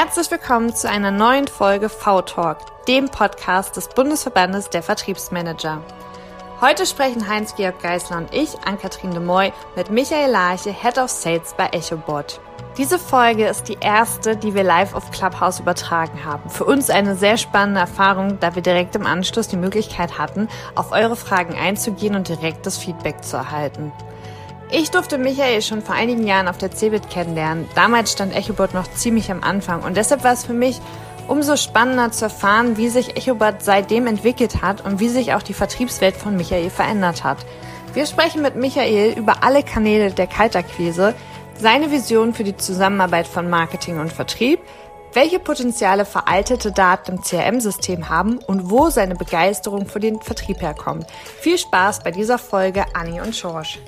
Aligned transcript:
Herzlich 0.00 0.30
willkommen 0.30 0.72
zu 0.76 0.88
einer 0.88 1.10
neuen 1.10 1.48
Folge 1.48 1.88
V-Talk, 1.88 2.58
dem 2.86 3.08
Podcast 3.08 3.74
des 3.76 3.88
Bundesverbandes 3.88 4.70
der 4.70 4.84
Vertriebsmanager. 4.84 5.82
Heute 6.60 6.86
sprechen 6.86 7.28
Heinz-Georg 7.28 7.82
Geisler 7.82 8.18
und 8.18 8.32
ich, 8.32 8.50
Ann-Kathrin 8.64 9.10
de 9.10 9.18
Moy, 9.18 9.52
mit 9.74 9.90
Michael 9.90 10.30
Larche, 10.30 10.70
Head 10.70 10.98
of 10.98 11.10
Sales 11.10 11.52
bei 11.56 11.70
EchoBot. 11.72 12.40
Diese 12.76 12.96
Folge 12.96 13.48
ist 13.48 13.64
die 13.64 13.78
erste, 13.80 14.36
die 14.36 14.54
wir 14.54 14.62
live 14.62 14.94
auf 14.94 15.10
Clubhouse 15.10 15.58
übertragen 15.58 16.24
haben. 16.24 16.48
Für 16.48 16.66
uns 16.66 16.90
eine 16.90 17.16
sehr 17.16 17.36
spannende 17.36 17.80
Erfahrung, 17.80 18.38
da 18.38 18.54
wir 18.54 18.62
direkt 18.62 18.94
im 18.94 19.04
Anschluss 19.04 19.48
die 19.48 19.56
Möglichkeit 19.56 20.16
hatten, 20.16 20.46
auf 20.76 20.92
eure 20.92 21.16
Fragen 21.16 21.54
einzugehen 21.58 22.14
und 22.14 22.28
direktes 22.28 22.78
Feedback 22.78 23.24
zu 23.24 23.36
erhalten. 23.36 23.90
Ich 24.70 24.90
durfte 24.90 25.16
Michael 25.16 25.62
schon 25.62 25.80
vor 25.80 25.94
einigen 25.94 26.26
Jahren 26.26 26.46
auf 26.46 26.58
der 26.58 26.70
CeBIT 26.70 27.08
kennenlernen. 27.08 27.66
Damals 27.74 28.12
stand 28.12 28.36
EchoBot 28.36 28.74
noch 28.74 28.86
ziemlich 28.92 29.30
am 29.30 29.42
Anfang 29.42 29.82
und 29.82 29.96
deshalb 29.96 30.24
war 30.24 30.34
es 30.34 30.44
für 30.44 30.52
mich 30.52 30.78
umso 31.26 31.56
spannender 31.56 32.12
zu 32.12 32.26
erfahren, 32.26 32.76
wie 32.76 32.90
sich 32.90 33.16
EchoBot 33.16 33.62
seitdem 33.62 34.06
entwickelt 34.06 34.60
hat 34.60 34.84
und 34.84 35.00
wie 35.00 35.08
sich 35.08 35.32
auch 35.32 35.42
die 35.42 35.54
Vertriebswelt 35.54 36.16
von 36.16 36.36
Michael 36.36 36.68
verändert 36.68 37.24
hat. 37.24 37.38
Wir 37.94 38.04
sprechen 38.04 38.42
mit 38.42 38.56
Michael 38.56 39.16
über 39.16 39.42
alle 39.42 39.62
Kanäle 39.62 40.10
der 40.10 40.26
Kaltakquise, 40.26 41.14
seine 41.58 41.90
Vision 41.90 42.34
für 42.34 42.44
die 42.44 42.56
Zusammenarbeit 42.56 43.26
von 43.26 43.48
Marketing 43.48 43.98
und 43.98 44.12
Vertrieb, 44.12 44.60
welche 45.14 45.38
Potenziale 45.38 46.04
veraltete 46.04 46.72
Daten 46.72 47.12
im 47.12 47.22
CRM-System 47.22 48.10
haben 48.10 48.38
und 48.46 48.70
wo 48.70 48.90
seine 48.90 49.14
Begeisterung 49.14 49.86
für 49.86 50.00
den 50.00 50.20
Vertrieb 50.20 50.60
herkommt. 50.60 51.06
Viel 51.40 51.56
Spaß 51.56 52.00
bei 52.00 52.10
dieser 52.10 52.36
Folge 52.36 52.84
Annie 52.92 53.22
und 53.22 53.32
George. 53.32 53.78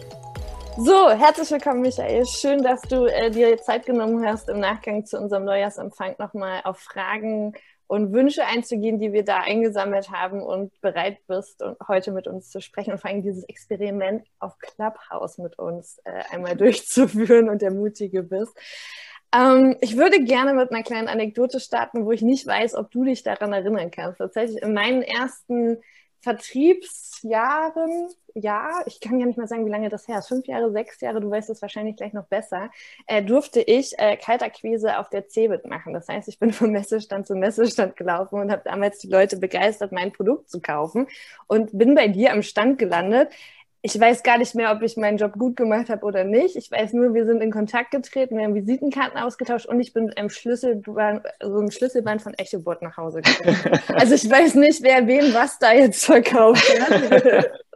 So, 0.76 1.10
herzlich 1.10 1.50
willkommen, 1.50 1.82
Michael. 1.82 2.24
Schön, 2.26 2.62
dass 2.62 2.82
du 2.82 3.04
äh, 3.04 3.30
dir 3.30 3.58
Zeit 3.58 3.86
genommen 3.86 4.24
hast, 4.26 4.48
im 4.48 4.60
Nachgang 4.60 5.04
zu 5.04 5.18
unserem 5.18 5.44
Neujahrsempfang 5.44 6.14
nochmal 6.18 6.60
auf 6.64 6.78
Fragen 6.78 7.54
und 7.86 8.12
Wünsche 8.12 8.44
einzugehen, 8.46 9.00
die 9.00 9.12
wir 9.12 9.24
da 9.24 9.40
eingesammelt 9.40 10.10
haben 10.10 10.40
und 10.40 10.80
bereit 10.80 11.18
bist, 11.26 11.62
und 11.62 11.76
heute 11.88 12.12
mit 12.12 12.28
uns 12.28 12.50
zu 12.50 12.60
sprechen 12.60 12.92
und 12.92 13.00
vor 13.00 13.10
allem 13.10 13.22
dieses 13.22 13.44
Experiment 13.44 14.26
auf 14.38 14.58
Clubhouse 14.58 15.38
mit 15.38 15.58
uns 15.58 15.98
äh, 16.04 16.22
einmal 16.30 16.56
durchzuführen 16.56 17.48
und 17.48 17.62
der 17.62 17.72
Mutige 17.72 18.22
bist. 18.22 18.56
Ähm, 19.34 19.76
ich 19.80 19.96
würde 19.96 20.22
gerne 20.22 20.54
mit 20.54 20.70
einer 20.70 20.82
kleinen 20.82 21.08
Anekdote 21.08 21.60
starten, 21.60 22.04
wo 22.04 22.12
ich 22.12 22.22
nicht 22.22 22.46
weiß, 22.46 22.74
ob 22.74 22.90
du 22.90 23.04
dich 23.04 23.22
daran 23.22 23.52
erinnern 23.52 23.90
kannst. 23.90 24.18
Tatsächlich 24.18 24.62
in 24.62 24.72
meinen 24.72 25.02
ersten 25.02 25.78
Vertriebsjahren, 26.20 28.08
ja, 28.34 28.82
ich 28.86 29.00
kann 29.00 29.18
ja 29.18 29.26
nicht 29.26 29.38
mal 29.38 29.48
sagen, 29.48 29.66
wie 29.66 29.70
lange 29.70 29.88
das 29.88 30.06
her 30.06 30.18
ist, 30.18 30.28
fünf 30.28 30.46
Jahre, 30.46 30.70
sechs 30.70 31.00
Jahre, 31.00 31.20
du 31.20 31.30
weißt 31.30 31.50
es 31.50 31.62
wahrscheinlich 31.62 31.96
gleich 31.96 32.12
noch 32.12 32.26
besser, 32.26 32.70
äh, 33.06 33.22
durfte 33.22 33.60
ich 33.60 33.98
äh, 33.98 34.16
Kaltakquise 34.16 34.98
auf 34.98 35.08
der 35.08 35.28
CeBIT 35.28 35.66
machen. 35.66 35.92
Das 35.94 36.08
heißt, 36.08 36.28
ich 36.28 36.38
bin 36.38 36.52
von 36.52 36.70
Messestand 36.70 37.26
zu 37.26 37.34
Messestand 37.34 37.96
gelaufen 37.96 38.40
und 38.40 38.50
habe 38.50 38.62
damals 38.64 38.98
die 38.98 39.08
Leute 39.08 39.38
begeistert, 39.38 39.92
mein 39.92 40.12
Produkt 40.12 40.50
zu 40.50 40.60
kaufen 40.60 41.08
und 41.46 41.76
bin 41.76 41.94
bei 41.94 42.08
dir 42.08 42.32
am 42.32 42.42
Stand 42.42 42.78
gelandet 42.78 43.32
ich 43.82 43.98
weiß 43.98 44.22
gar 44.22 44.36
nicht 44.36 44.54
mehr, 44.54 44.72
ob 44.72 44.82
ich 44.82 44.96
meinen 44.96 45.16
Job 45.16 45.32
gut 45.38 45.56
gemacht 45.56 45.88
habe 45.88 46.04
oder 46.04 46.24
nicht. 46.24 46.56
Ich 46.56 46.70
weiß 46.70 46.92
nur, 46.92 47.14
wir 47.14 47.24
sind 47.24 47.42
in 47.42 47.50
Kontakt 47.50 47.90
getreten, 47.90 48.36
wir 48.36 48.44
haben 48.44 48.54
Visitenkarten 48.54 49.18
ausgetauscht 49.18 49.66
und 49.66 49.80
ich 49.80 49.94
bin 49.94 50.06
mit 50.06 50.18
einem 50.18 50.28
Schlüsselband, 50.28 51.22
so 51.42 51.58
einem 51.58 51.70
Schlüsselband 51.70 52.20
von 52.20 52.34
Echobot 52.34 52.82
nach 52.82 52.98
Hause 52.98 53.22
gekommen. 53.22 53.80
also 53.94 54.14
ich 54.14 54.30
weiß 54.30 54.56
nicht, 54.56 54.82
wer 54.82 55.06
wem 55.06 55.32
was 55.32 55.58
da 55.58 55.72
jetzt 55.72 56.04
verkauft 56.04 56.62
hat. 56.80 57.50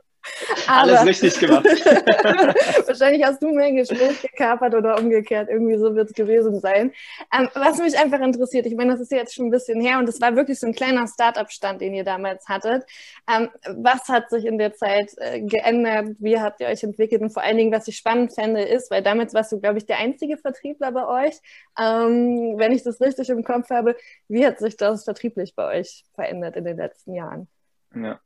Alles 0.66 1.04
richtig 1.04 1.38
gemacht. 1.38 1.64
wahrscheinlich 2.86 3.24
hast 3.24 3.42
du 3.42 3.52
mein 3.52 3.76
Gespräch 3.76 4.22
gekapert 4.22 4.74
oder 4.74 4.98
umgekehrt. 4.98 5.48
Irgendwie 5.48 5.76
so 5.76 5.94
wird 5.94 6.10
es 6.10 6.14
gewesen 6.14 6.60
sein. 6.60 6.92
Ähm, 7.36 7.48
was 7.54 7.78
mich 7.78 7.98
einfach 7.98 8.20
interessiert, 8.20 8.66
ich 8.66 8.74
meine, 8.74 8.92
das 8.92 9.00
ist 9.00 9.12
jetzt 9.12 9.34
schon 9.34 9.46
ein 9.46 9.50
bisschen 9.50 9.80
her 9.80 9.98
und 9.98 10.08
es 10.08 10.20
war 10.20 10.36
wirklich 10.36 10.58
so 10.58 10.66
ein 10.66 10.74
kleiner 10.74 11.06
Start-up-Stand, 11.06 11.80
den 11.80 11.94
ihr 11.94 12.04
damals 12.04 12.48
hattet. 12.48 12.84
Ähm, 13.30 13.50
was 13.66 14.08
hat 14.08 14.30
sich 14.30 14.44
in 14.44 14.58
der 14.58 14.74
Zeit 14.74 15.12
äh, 15.18 15.40
geändert? 15.40 16.16
Wie 16.18 16.38
habt 16.40 16.60
ihr 16.60 16.68
euch 16.68 16.82
entwickelt? 16.82 17.22
Und 17.22 17.30
vor 17.30 17.42
allen 17.42 17.56
Dingen, 17.56 17.72
was 17.72 17.88
ich 17.88 17.96
spannend 17.96 18.34
fände, 18.34 18.62
ist, 18.62 18.90
weil 18.90 19.02
damals 19.02 19.34
warst 19.34 19.52
du, 19.52 19.60
glaube 19.60 19.78
ich, 19.78 19.86
der 19.86 19.98
einzige 19.98 20.36
Vertriebler 20.36 20.92
bei 20.92 21.06
euch. 21.26 21.34
Ähm, 21.78 22.54
wenn 22.56 22.72
ich 22.72 22.82
das 22.82 23.00
richtig 23.00 23.28
im 23.28 23.44
Kopf 23.44 23.70
habe, 23.70 23.96
wie 24.28 24.46
hat 24.46 24.58
sich 24.58 24.76
das 24.76 25.04
vertrieblich 25.04 25.54
bei 25.54 25.80
euch 25.80 26.04
verändert 26.14 26.56
in 26.56 26.64
den 26.64 26.76
letzten 26.76 27.14
Jahren? 27.14 27.48
Ja. 27.94 28.20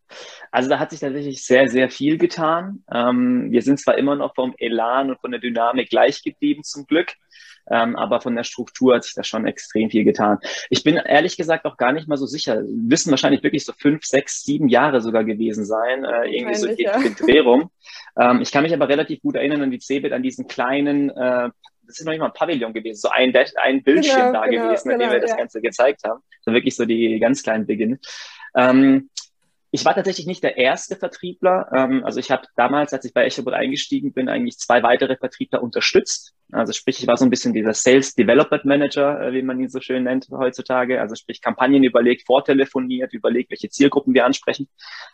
Also 0.51 0.69
da 0.69 0.79
hat 0.79 0.91
sich 0.91 1.01
tatsächlich 1.01 1.45
sehr, 1.45 1.69
sehr 1.69 1.91
viel 1.91 2.19
getan. 2.19 2.85
Ähm, 2.93 3.51
wir 3.51 3.63
sind 3.63 3.81
zwar 3.81 3.99
immer 3.99 4.17
noch 4.17 4.35
vom 4.35 4.55
Elan 4.59 5.11
und 5.11 5.21
von 5.21 5.31
der 5.31 5.41
Dynamik 5.41 5.91
gleich 5.91 6.23
geblieben, 6.23 6.65
zum 6.65 6.87
Glück, 6.87 7.15
ähm, 7.71 7.97
aber 7.97 8.21
von 8.21 8.35
der 8.35 8.45
Struktur 8.45 8.95
hat 8.95 9.05
sich 9.05 9.15
da 9.15 9.25
schon 9.25 9.47
extrem 9.47 9.91
viel 9.91 10.05
getan. 10.05 10.39
Ich 10.71 10.83
bin 10.83 10.97
ehrlich 10.97 11.37
gesagt 11.37 11.67
auch 11.67 11.77
gar 11.77 11.93
nicht 11.93 12.09
mal 12.09 12.17
so 12.17 12.27
sicher. 12.27 12.63
Wissen 12.67 13.11
wahrscheinlich 13.11 13.43
wirklich 13.43 13.65
so 13.65 13.73
fünf, 13.73 14.05
sechs, 14.05 14.45
sieben 14.45 14.69
Jahre 14.69 15.01
sogar 15.01 15.25
gewesen 15.25 15.65
sein, 15.65 16.05
äh, 16.05 16.29
irgendwie 16.29 16.55
so 16.55 16.75
die 16.75 16.85
ja. 16.85 16.99
Drehung. 16.99 17.71
Ähm, 18.19 18.41
ich 18.41 18.51
kann 18.51 18.63
mich 18.63 18.73
aber 18.73 18.89
relativ 18.89 19.21
gut 19.21 19.37
erinnern 19.37 19.63
an 19.63 19.71
die 19.71 19.81
CeBIT, 19.81 20.13
an 20.13 20.23
diesen 20.23 20.47
kleinen 20.47 21.11
äh, 21.11 21.51
das 21.89 22.01
ist 22.01 22.05
noch 22.05 22.13
nicht 22.13 22.21
mal 22.21 22.27
ein 22.27 22.35
Pavillon 22.35 22.75
gewesen, 22.75 23.01
so 23.01 23.09
ein, 23.09 23.35
ein 23.35 23.83
Bildschirm 23.83 24.27
genau, 24.27 24.33
da 24.33 24.47
genau, 24.47 24.67
gewesen, 24.67 24.91
in 24.91 24.99
dem 24.99 25.09
genau, 25.09 25.21
wir 25.21 25.27
das 25.27 25.37
Ganze 25.37 25.61
gezeigt 25.61 26.03
haben. 26.05 26.21
So 26.43 26.53
wirklich 26.53 26.77
so 26.77 26.85
die 26.85 27.19
ganz 27.19 27.43
kleinen 27.43 27.67
Beginne. 27.67 27.99
Ähm, 28.55 29.09
ich 29.71 29.85
war 29.85 29.95
tatsächlich 29.95 30.27
nicht 30.27 30.43
der 30.43 30.57
erste 30.57 30.97
Vertriebler. 30.97 31.69
Ähm, 31.75 32.05
also 32.05 32.21
ich 32.21 32.31
habe 32.31 32.43
damals, 32.57 32.93
als 32.93 33.05
ich 33.05 33.13
bei 33.13 33.25
Echobot 33.25 33.53
eingestiegen 33.53 34.13
bin, 34.13 34.29
eigentlich 34.29 34.59
zwei 34.59 34.83
weitere 34.83 35.17
Vertriebler 35.17 35.63
unterstützt. 35.63 36.35
Also 36.51 36.73
sprich, 36.73 37.01
ich 37.01 37.07
war 37.07 37.19
so 37.19 37.27
ein 37.27 37.31
bisschen 37.31 37.53
dieser 37.53 37.75
Sales 37.75 38.15
Development 38.15 38.65
Manager, 38.65 39.21
äh, 39.21 39.33
wie 39.35 39.43
man 39.43 39.61
ihn 39.61 39.69
so 39.69 39.81
schön 39.81 40.05
nennt 40.05 40.29
heutzutage. 40.31 41.01
Also 41.01 41.15
sprich, 41.15 41.43
Kampagnen 41.43 41.85
überlegt, 41.85 42.25
vortelefoniert, 42.25 43.13
überlegt, 43.13 43.51
welche 43.51 43.69
Zielgruppen 43.69 44.15
wir 44.15 44.25
ansprechen. 44.25 44.69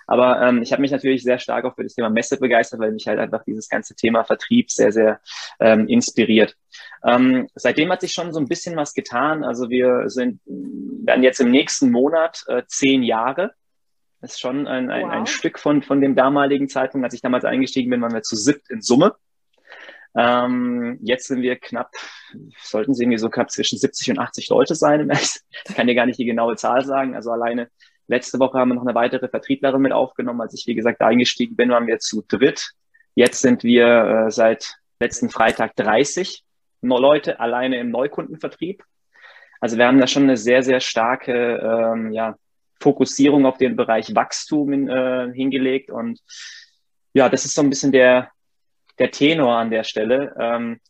Aber 0.07 0.41
ähm, 0.41 0.63
ich 0.63 0.71
habe 0.71 0.83
mich 0.83 0.93
natürlich 0.93 1.25
sehr 1.25 1.41
stark 1.41 1.65
auch 1.65 1.75
für 1.75 1.83
das 1.83 1.95
Thema 1.95 2.11
Messe 2.11 2.39
begeistert, 2.39 2.79
weil 2.79 2.93
mich 2.93 3.09
halt 3.09 3.19
einfach 3.19 3.43
dieses 3.45 3.69
ganze 3.69 3.97
Thema 3.97 4.23
Vertrieb 4.23 4.71
sehr, 4.71 4.93
sehr 4.93 5.21
ähm, 5.59 5.89
inspiriert. 5.89 6.57
Ähm, 7.05 7.49
seitdem 7.57 7.91
hat 7.91 8.03
sich 8.03 8.13
schon 8.13 8.33
so 8.33 8.39
ein 8.39 8.49
bisschen 8.49 8.77
was 8.77 8.95
getan. 8.95 9.43
Also 9.43 9.69
wir 9.69 10.09
sind, 10.11 10.41
werden 10.47 11.25
jetzt 11.25 11.41
im 11.41 11.51
nächsten 11.51 11.91
Monat 11.91 12.45
äh, 12.47 12.63
zehn 12.69 13.03
Jahre. 13.03 13.53
Das 14.25 14.33
ist 14.33 14.41
schon 14.41 14.67
ein, 14.67 14.91
ein, 14.91 15.05
wow. 15.05 15.11
ein 15.11 15.27
Stück 15.27 15.59
von, 15.59 15.83
von 15.83 16.01
dem 16.01 16.15
damaligen 16.17 16.67
Zeitpunkt. 16.71 17.05
Als 17.05 17.13
ich 17.13 17.21
damals 17.21 17.45
eingestiegen 17.45 17.91
bin, 17.91 18.01
waren 18.01 18.15
wir 18.15 18.23
zu 18.23 18.37
siebt 18.37 18.71
in 18.71 18.81
Summe. 18.81 19.15
Ähm, 20.17 20.99
jetzt 21.03 21.27
sind 21.27 21.43
wir 21.43 21.57
knapp, 21.57 21.91
sollten 22.63 22.95
sie 22.95 23.03
irgendwie 23.03 23.19
so 23.19 23.29
knapp 23.29 23.51
zwischen 23.51 23.77
70 23.77 24.13
und 24.13 24.19
80 24.21 24.49
Leute 24.49 24.77
sein. 24.77 25.11
Ich 25.69 25.75
kann 25.75 25.87
dir 25.87 25.95
gar 25.95 26.07
nicht 26.07 26.19
die 26.19 26.25
genaue 26.25 26.57
Zahl 26.57 26.87
sagen. 26.87 27.15
Also 27.15 27.33
alleine 27.33 27.69
letzte 28.07 28.39
Woche 28.39 28.59
haben 28.59 28.71
wir 28.71 28.77
noch 28.77 28.87
eine 28.87 28.95
weitere 28.95 29.29
Vertrieblerin 29.29 29.83
mit 29.83 29.93
aufgenommen. 29.93 30.41
Als 30.41 30.55
ich, 30.55 30.67
wie 30.67 30.75
gesagt, 30.75 31.03
eingestiegen 31.03 31.55
bin, 31.55 31.69
waren 31.69 31.87
wir 31.87 31.99
zu 31.99 32.25
dritt. 32.27 32.71
Jetzt 33.15 33.43
sind 33.43 33.63
wir 33.63 33.87
äh, 34.27 34.31
seit 34.31 34.77
letzten 35.01 35.29
Freitag 35.29 35.77
30 35.77 36.45
Leute 36.81 37.41
alleine 37.41 37.79
im 37.79 37.91
Neukundenvertrieb. 37.91 38.85
Also 39.61 39.77
wir 39.77 39.87
haben 39.87 40.01
da 40.01 40.07
schon 40.07 40.23
eine 40.23 40.39
sehr, 40.39 40.63
sehr 40.63 40.81
starke 40.81 41.93
ähm, 41.95 42.11
ja, 42.13 42.37
Fokussierung 42.85 43.47
auf 43.47 43.57
den 43.57 43.77
Bereich 43.77 44.15
Wachstum 44.15 44.73
in, 44.73 44.89
äh, 44.89 45.33
hingelegt. 45.33 45.91
Und 45.91 46.21
ja, 47.15 47.29
das 47.29 47.45
ist 47.45 47.55
so 47.55 47.63
ein 47.63 47.71
bisschen 47.71 47.93
der, 47.93 48.31
der 48.99 49.11
Tenor 49.11 49.57
an 49.57 49.71
der 49.71 49.85
Stelle. 49.85 50.37
Ähm, 50.39 50.81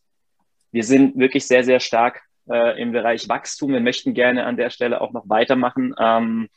wir 0.73 0.83
sind 0.83 1.17
wirklich 1.17 1.47
sehr, 1.47 1.63
sehr 1.63 1.79
stark 1.79 2.23
äh, 2.51 2.81
im 2.83 2.91
Bereich 2.91 3.29
Wachstum. 3.29 3.73
Wir 3.73 3.81
möchten 3.81 4.13
gerne 4.13 4.45
an 4.45 4.57
der 4.57 4.71
Stelle 4.71 5.01
auch 5.01 5.13
noch 5.13 5.29
weitermachen 5.29 5.95
ähm, 6.01 6.49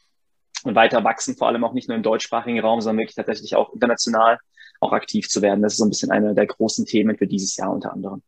und 0.63 0.75
weiter 0.75 1.03
wachsen, 1.03 1.37
vor 1.37 1.47
allem 1.47 1.63
auch 1.63 1.73
nicht 1.73 1.87
nur 1.87 1.95
im 1.95 2.03
deutschsprachigen 2.03 2.59
Raum, 2.59 2.81
sondern 2.81 3.03
wirklich 3.03 3.15
tatsächlich 3.15 3.55
auch 3.55 3.71
international 3.73 4.39
auch 4.79 4.91
aktiv 4.91 5.29
zu 5.29 5.41
werden. 5.41 5.61
Das 5.61 5.73
ist 5.73 5.79
so 5.79 5.85
ein 5.85 5.89
bisschen 5.89 6.11
einer 6.11 6.33
der 6.33 6.47
großen 6.47 6.85
Themen 6.85 7.15
für 7.15 7.27
dieses 7.27 7.55
Jahr 7.57 7.71
unter 7.71 7.93
anderem. 7.93 8.23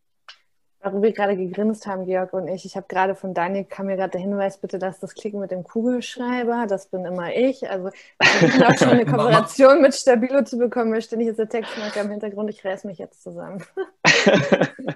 Warum 0.82 1.02
wir 1.02 1.12
gerade 1.12 1.36
gegrinst 1.36 1.88
haben, 1.88 2.06
Georg 2.06 2.32
und 2.32 2.48
ich. 2.48 2.64
Ich 2.64 2.78
habe 2.78 2.86
gerade 2.88 3.14
von 3.14 3.34
Daniel 3.34 3.66
kam 3.66 3.88
mir 3.88 3.98
gerade 3.98 4.12
der 4.12 4.22
Hinweis, 4.22 4.58
bitte 4.58 4.78
lass 4.78 5.00
das 5.00 5.14
klicken 5.14 5.42
mit 5.42 5.52
dem 5.52 5.66
Kugelschreiber. 5.66 6.68
Das 6.70 6.86
bin 6.86 7.04
immer 7.04 7.36
ich. 7.36 7.70
Also 7.70 7.90
ich 8.20 8.66
auch 8.66 8.78
schon 8.78 8.90
eine 8.90 9.06
Kooperation 9.06 9.82
mit 9.82 9.94
Stabilo 9.94 10.42
zu 10.44 10.58
bekommen, 10.58 10.92
möchte 10.92 11.18
nicht 11.18 11.28
jetzt 11.28 11.40
der 11.40 11.50
Textmarker 11.50 12.02
im 12.02 12.12
Hintergrund. 12.12 12.50
Ich 12.50 12.64
reiß 12.64 12.86
mich 12.86 12.98
jetzt 12.98 13.22
zusammen. 13.24 13.64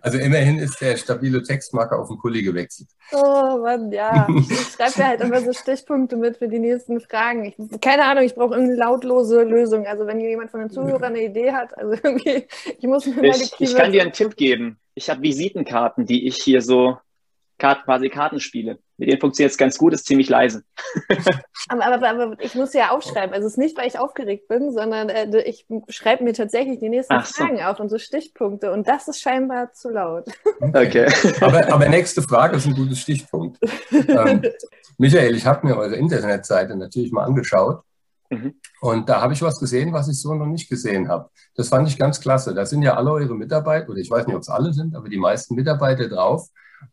Also 0.02 0.18
immerhin 0.18 0.57
ist 0.60 0.81
der 0.81 0.98
Stabilo 0.98 1.40
Textmarker 1.40 1.98
auf 1.98 2.10
den 2.10 2.18
Kuli 2.18 2.42
gewechselt. 2.42 2.90
Oh 3.13 3.60
Mann, 3.62 3.92
ja. 3.92 4.28
Ich 4.38 4.57
schreibe 4.75 4.98
mir 4.98 5.07
halt 5.07 5.22
immer 5.22 5.40
so 5.40 5.54
Stichpunkte 5.54 6.18
mit 6.18 6.38
für 6.38 6.50
die 6.50 6.60
nächsten 6.60 7.00
Fragen. 7.00 7.46
Ich, 7.46 7.56
keine 7.80 8.04
Ahnung, 8.04 8.24
ich 8.24 8.36
brauche 8.36 8.56
eine 8.56 8.75
lautlose 8.75 9.44
Lösung. 9.44 9.86
Also 9.88 10.06
wenn 10.06 10.19
jemand 10.19 10.52
von 10.52 10.60
den 10.60 10.69
Zuhörern 10.69 11.13
eine 11.13 11.24
Idee 11.24 11.54
hat, 11.54 11.78
also 11.78 11.94
irgendwie, 12.04 12.48
ich 12.78 12.86
muss 12.86 13.06
mir 13.06 13.16
mal 13.16 13.31
die 13.31 13.63
Ich 13.63 13.75
kann 13.75 13.94
dir 13.94 14.02
einen 14.02 14.12
Tipp 14.12 14.36
geben 14.36 14.78
ich 14.95 15.10
habe 15.10 15.22
Visitenkarten, 15.22 16.06
die 16.06 16.28
ich 16.28 16.38
hier 16.38 16.62
so 16.62 16.98
Kart, 17.57 17.86
quasi 17.86 18.10
Kartenspiele. 18.10 18.80
Mit 18.98 19.10
denen 19.10 19.22
funktioniert 19.22 19.51
es 19.51 19.57
ganz 19.57 19.78
gut, 19.78 19.94
ist 19.94 20.06
ziemlich 20.06 20.28
leise. 20.28 20.63
aber, 21.69 21.86
aber, 21.86 22.10
aber, 22.10 22.36
ich 22.40 22.56
muss 22.56 22.74
ja 22.74 22.90
aufschreiben. 22.90 23.34
Also 23.34 23.48
es 23.48 23.54
ist 23.54 23.57
nicht, 23.57 23.78
weil 23.78 23.88
ich 23.88 24.00
aufgeregt 24.00 24.48
bin, 24.48 24.72
sondern 24.72 25.10
äh, 25.10 25.42
ich 25.44 25.66
schreibe 25.90 26.24
mir 26.24 26.34
tatsächlich 26.34 26.80
die 26.80 26.90
nächsten 26.90 27.13
Ach 27.13 27.25
Fragen 27.25 27.57
so. 27.57 27.63
auf 27.63 27.80
und 27.80 27.90
so 27.90 27.98
Stichpunkte. 27.98 28.72
Und 28.72 28.88
das 28.88 29.07
ist 29.07 29.22
scheinbar 29.22 29.72
zu 29.72 29.90
laut. 29.90 30.25
Okay. 30.60 31.07
aber, 31.42 31.72
aber 31.72 31.90
nächste 31.90 32.22
Frage 32.22 32.57
ist 32.57 32.66
ein 32.66 32.75
gutes 32.75 33.00
Stichpunkt. 33.00 33.60
ähm, 33.92 34.42
Michael, 34.98 35.36
ich 35.36 35.45
habe 35.45 35.66
mir 35.66 35.78
eure 35.78 35.95
Internetseite 35.95 36.75
natürlich 36.75 37.12
mal 37.12 37.24
angeschaut. 37.24 37.84
Mhm. 38.33 38.56
Und 38.81 39.09
da 39.09 39.21
habe 39.21 39.33
ich 39.33 39.41
was 39.41 39.59
gesehen, 39.59 39.94
was 39.94 40.07
ich 40.07 40.19
so 40.19 40.33
noch 40.33 40.45
nicht 40.45 40.69
gesehen 40.69 41.07
habe. 41.07 41.30
Das 41.56 41.69
fand 41.69 41.88
ich 41.88 41.97
ganz 41.97 42.19
klasse. 42.19 42.53
Da 42.53 42.65
sind 42.65 42.81
ja 42.81 42.95
alle 42.95 43.12
eure 43.12 43.35
Mitarbeiter, 43.35 43.89
oder 43.89 44.00
ich 44.00 44.09
weiß 44.09 44.27
nicht, 44.27 44.35
ob 44.35 44.41
es 44.41 44.50
alle 44.50 44.74
sind, 44.74 44.95
aber 44.95 45.09
die 45.09 45.18
meisten 45.18 45.56
Mitarbeiter 45.56 46.09
drauf. 46.09 46.47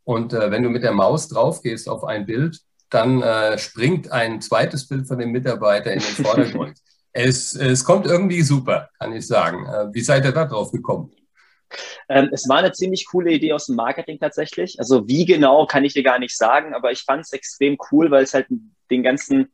Und 0.05 0.33
äh, 0.33 0.51
wenn 0.51 0.63
du 0.63 0.71
mit 0.71 0.83
der 0.83 0.93
Maus 0.93 1.29
drauf 1.29 1.63
gehst 1.63 1.89
auf 1.89 2.05
ein 2.05 2.27
Bild, 2.27 2.61
dann 2.91 3.23
äh, 3.23 3.59
springt 3.59 4.11
ein 4.11 4.41
zweites 4.41 4.87
Bild 4.87 5.07
von 5.07 5.19
dem 5.19 5.31
Mitarbeiter 5.31 5.93
in 5.93 6.01
den 6.01 6.25
Vordergrund. 6.25 6.79
es, 7.13 7.55
es 7.55 7.85
kommt 7.85 8.07
irgendwie 8.07 8.43
super, 8.43 8.89
kann 8.99 9.13
ich 9.13 9.27
sagen. 9.27 9.67
Äh, 9.67 9.95
wie 9.95 10.01
seid 10.01 10.25
ihr 10.25 10.33
da 10.33 10.45
drauf 10.45 10.73
gekommen? 10.73 11.13
Ähm, 12.09 12.31
es 12.33 12.49
war 12.49 12.59
eine 12.59 12.73
ziemlich 12.73 13.07
coole 13.07 13.33
Idee 13.33 13.53
aus 13.53 13.67
dem 13.67 13.77
Marketing 13.77 14.19
tatsächlich. 14.19 14.79
Also 14.81 15.07
wie 15.07 15.25
genau 15.25 15.67
kann 15.67 15.85
ich 15.85 15.95
dir 15.95 16.03
gar 16.03 16.19
nicht 16.19 16.37
sagen, 16.37 16.75
aber 16.75 16.91
ich 16.91 17.03
fand 17.03 17.23
es 17.23 17.33
extrem 17.33 17.79
cool, 17.91 18.11
weil 18.11 18.25
es 18.25 18.35
halt 18.35 18.47
den 18.91 19.03
ganzen 19.03 19.53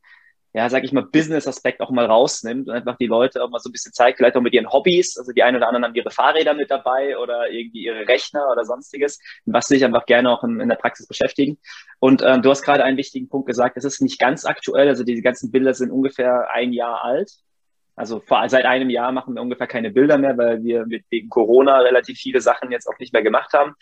ja, 0.57 0.67
sag 0.71 0.83
ich 0.83 0.91
mal, 0.91 1.03
Business-Aspekt 1.03 1.81
auch 1.81 1.91
mal 1.91 2.07
rausnimmt 2.07 2.67
und 2.67 2.73
einfach 2.73 2.97
die 2.97 3.05
Leute 3.05 3.43
auch 3.43 3.49
mal 3.51 3.59
so 3.59 3.69
ein 3.69 3.73
bisschen 3.73 3.93
zeigt, 3.93 4.17
vielleicht 4.17 4.35
auch 4.35 4.41
mit 4.41 4.55
ihren 4.55 4.71
Hobbys. 4.71 5.15
Also 5.15 5.31
die 5.31 5.43
einen 5.43 5.57
oder 5.57 5.67
anderen 5.67 5.85
haben 5.85 5.93
ihre 5.93 6.09
Fahrräder 6.09 6.55
mit 6.55 6.71
dabei 6.71 7.15
oder 7.19 7.51
irgendwie 7.51 7.85
ihre 7.85 8.07
Rechner 8.07 8.43
oder 8.51 8.65
sonstiges, 8.65 9.19
was 9.45 9.67
sich 9.67 9.85
einfach 9.85 10.07
gerne 10.07 10.31
auch 10.31 10.43
in, 10.43 10.59
in 10.59 10.67
der 10.67 10.77
Praxis 10.77 11.05
beschäftigen. 11.05 11.59
Und 11.99 12.23
ähm, 12.25 12.41
du 12.41 12.49
hast 12.49 12.63
gerade 12.63 12.83
einen 12.83 12.97
wichtigen 12.97 13.29
Punkt 13.29 13.45
gesagt, 13.45 13.77
es 13.77 13.83
ist 13.85 14.01
nicht 14.01 14.17
ganz 14.17 14.45
aktuell, 14.45 14.87
also 14.87 15.03
diese 15.03 15.21
ganzen 15.21 15.51
Bilder 15.51 15.75
sind 15.75 15.91
ungefähr 15.91 16.49
ein 16.51 16.73
Jahr 16.73 17.03
alt. 17.03 17.29
Also 17.95 18.19
vor, 18.19 18.49
seit 18.49 18.65
einem 18.65 18.89
Jahr 18.89 19.11
machen 19.11 19.35
wir 19.35 19.43
ungefähr 19.43 19.67
keine 19.67 19.91
Bilder 19.91 20.17
mehr, 20.17 20.39
weil 20.39 20.63
wir 20.63 20.87
mit, 20.87 21.05
wegen 21.11 21.29
Corona 21.29 21.81
relativ 21.81 22.17
viele 22.17 22.41
Sachen 22.41 22.71
jetzt 22.71 22.87
auch 22.87 22.97
nicht 22.97 23.13
mehr 23.13 23.21
gemacht 23.21 23.53
haben. 23.53 23.75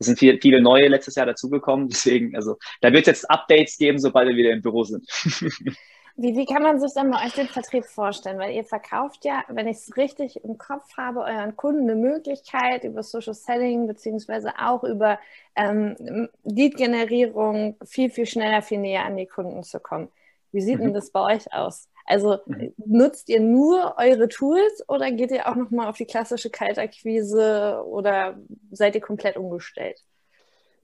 Es 0.00 0.06
sind 0.06 0.18
viele, 0.18 0.38
viele 0.42 0.60
neue 0.60 0.88
letztes 0.88 1.14
Jahr 1.14 1.26
dazugekommen. 1.26 1.88
Deswegen, 1.92 2.34
also 2.34 2.56
da 2.80 2.92
wird 2.92 3.02
es 3.02 3.06
jetzt 3.06 3.30
Updates 3.30 3.76
geben, 3.76 4.00
sobald 4.00 4.28
wir 4.28 4.34
wieder 4.34 4.50
im 4.50 4.62
Büro 4.62 4.82
sind. 4.82 5.08
Wie, 6.18 6.34
wie 6.34 6.46
kann 6.46 6.62
man 6.62 6.80
sich 6.80 6.94
dann 6.94 7.10
bei 7.10 7.26
euch 7.26 7.34
den 7.34 7.46
Vertrieb 7.46 7.84
vorstellen? 7.84 8.38
Weil 8.38 8.54
ihr 8.54 8.64
verkauft 8.64 9.26
ja, 9.26 9.44
wenn 9.48 9.68
ich 9.68 9.76
es 9.76 9.96
richtig 9.98 10.42
im 10.44 10.56
Kopf 10.56 10.96
habe, 10.96 11.20
euren 11.20 11.56
Kunden 11.56 11.82
eine 11.82 11.94
Möglichkeit 11.94 12.84
über 12.84 13.02
Social 13.02 13.34
Selling 13.34 13.86
beziehungsweise 13.86 14.54
auch 14.58 14.82
über 14.82 15.18
ähm, 15.56 16.28
Lead-Generierung 16.44 17.76
viel, 17.84 18.08
viel 18.08 18.24
schneller, 18.24 18.62
viel 18.62 18.78
näher 18.78 19.04
an 19.04 19.18
die 19.18 19.26
Kunden 19.26 19.62
zu 19.62 19.78
kommen. 19.78 20.08
Wie 20.52 20.62
sieht 20.62 20.78
mhm. 20.78 20.84
denn 20.84 20.94
das 20.94 21.10
bei 21.10 21.20
euch 21.20 21.52
aus? 21.52 21.90
Also 22.06 22.38
mhm. 22.46 22.72
nutzt 22.78 23.28
ihr 23.28 23.40
nur 23.40 23.96
eure 23.98 24.28
Tools 24.28 24.88
oder 24.88 25.10
geht 25.12 25.32
ihr 25.32 25.46
auch 25.46 25.56
nochmal 25.56 25.88
auf 25.88 25.98
die 25.98 26.06
klassische 26.06 26.48
Kaltakquise 26.48 27.84
oder 27.84 28.38
seid 28.70 28.94
ihr 28.94 29.02
komplett 29.02 29.36
umgestellt? 29.36 30.02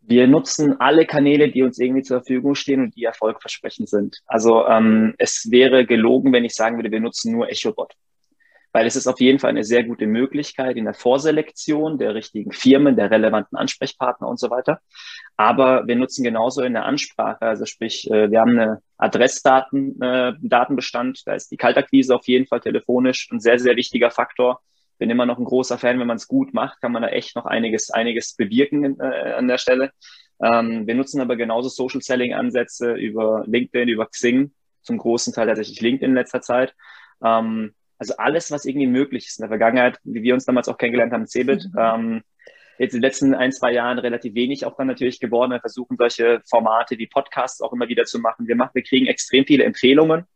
Wir 0.05 0.27
nutzen 0.27 0.81
alle 0.81 1.07
Kanäle, 1.07 1.51
die 1.51 1.63
uns 1.63 1.79
irgendwie 1.79 2.03
zur 2.03 2.19
Verfügung 2.19 2.55
stehen 2.55 2.83
und 2.83 2.97
die 2.97 3.05
erfolgversprechend 3.05 3.89
sind. 3.89 4.19
Also 4.27 4.67
ähm, 4.67 5.15
es 5.19 5.49
wäre 5.51 5.87
gelogen, 5.87 6.33
wenn 6.33 6.45
ich 6.45 6.55
sagen 6.55 6.77
würde, 6.77 6.91
wir 6.91 7.01
nutzen 7.01 7.33
nur 7.33 7.49
EchoBot. 7.49 7.95
Weil 8.73 8.87
es 8.87 8.97
ist 8.97 9.07
auf 9.07 9.21
jeden 9.21 9.39
Fall 9.39 9.51
eine 9.51 9.65
sehr 9.65 9.85
gute 9.85 10.07
Möglichkeit 10.07 10.77
in 10.77 10.87
der 10.87 10.95
Vorselektion 10.95 11.99
der 11.99 12.15
richtigen 12.15 12.53
Firmen, 12.53 12.97
der 12.97 13.11
relevanten 13.11 13.57
Ansprechpartner 13.57 14.27
und 14.27 14.41
so 14.41 14.51
weiter. 14.51 14.81
Aber 15.37 15.87
wir 15.87 15.95
nutzen 15.95 16.25
genauso 16.25 16.63
in 16.63 16.73
der 16.73 16.85
Ansprache, 16.85 17.43
also 17.43 17.65
sprich, 17.65 18.11
äh, 18.11 18.31
wir 18.31 18.41
haben 18.41 18.59
eine 18.59 18.83
Adressdaten, 18.97 20.01
äh, 20.01 20.33
Datenbestand, 20.41 21.23
da 21.27 21.35
ist 21.35 21.51
die 21.51 21.57
Kaltakquise 21.57 22.15
auf 22.15 22.27
jeden 22.27 22.47
Fall 22.47 22.61
telefonisch 22.61 23.29
ein 23.31 23.41
sehr, 23.41 23.59
sehr 23.59 23.77
wichtiger 23.77 24.11
Faktor 24.11 24.61
bin 24.99 25.11
immer 25.11 25.27
noch 25.27 25.39
ein 25.39 25.45
großer 25.45 25.79
Fan, 25.79 25.99
wenn 25.99 26.07
man 26.07 26.17
es 26.17 26.29
gut 26.29 26.55
macht, 26.55 26.81
kann 26.81 26.93
man 26.93 27.03
da 27.03 27.09
echt 27.09 27.37
noch 27.37 27.47
einiges, 27.47 27.91
einiges 27.91 28.35
bewirken 28.35 28.99
äh, 29.01 29.33
an 29.33 29.49
der 29.49 29.59
Stelle. 29.59 29.91
Ähm, 30.43 30.87
wir 30.87 30.95
nutzen 30.95 31.21
aber 31.21 31.37
genauso 31.37 31.69
Social 31.69 32.01
Selling 32.01 32.35
Ansätze 32.35 32.95
über 32.95 33.45
LinkedIn, 33.47 33.89
über 33.89 34.07
Xing, 34.07 34.53
zum 34.83 34.99
großen 34.99 35.33
Teil 35.33 35.47
tatsächlich 35.47 35.81
LinkedIn 35.81 36.11
in 36.11 36.17
letzter 36.17 36.41
Zeit. 36.41 36.75
Ähm, 37.25 37.75
also 37.99 38.17
alles, 38.17 38.51
was 38.51 38.65
irgendwie 38.65 38.89
möglich 38.89 39.27
ist 39.27 39.39
in 39.39 39.43
der 39.43 39.51
Vergangenheit, 39.51 39.99
wie 40.03 40.23
wir 40.23 40.35
uns 40.35 40.45
damals 40.45 40.69
auch 40.69 40.79
kennengelernt 40.79 41.13
haben, 41.13 41.27
Cebit. 41.27 41.69
Mhm. 41.73 41.79
Ähm, 41.79 42.23
jetzt 42.79 42.95
in 42.95 42.99
den 42.99 43.03
letzten 43.03 43.35
ein, 43.35 43.53
zwei 43.53 43.73
Jahren 43.73 43.99
relativ 44.01 44.35
wenig 44.35 44.67
auch 44.67 44.77
dann 44.77 44.89
natürlich 44.89 45.21
geworden. 45.21 45.53
Wir 45.53 45.61
versuchen 45.61 45.97
solche 45.97 46.41
Formate 46.49 46.99
wie 46.99 47.07
Podcasts 47.07 47.61
auch 47.61 47.73
immer 47.73 47.89
wieder 47.89 48.05
zu 48.05 48.19
machen. 48.19 48.49
Wir 48.49 48.57
machen, 48.57 48.73
wir 48.75 48.83
kriegen 48.83 49.07
extrem 49.07 49.45
viele 49.47 49.63
Empfehlungen 49.65 50.27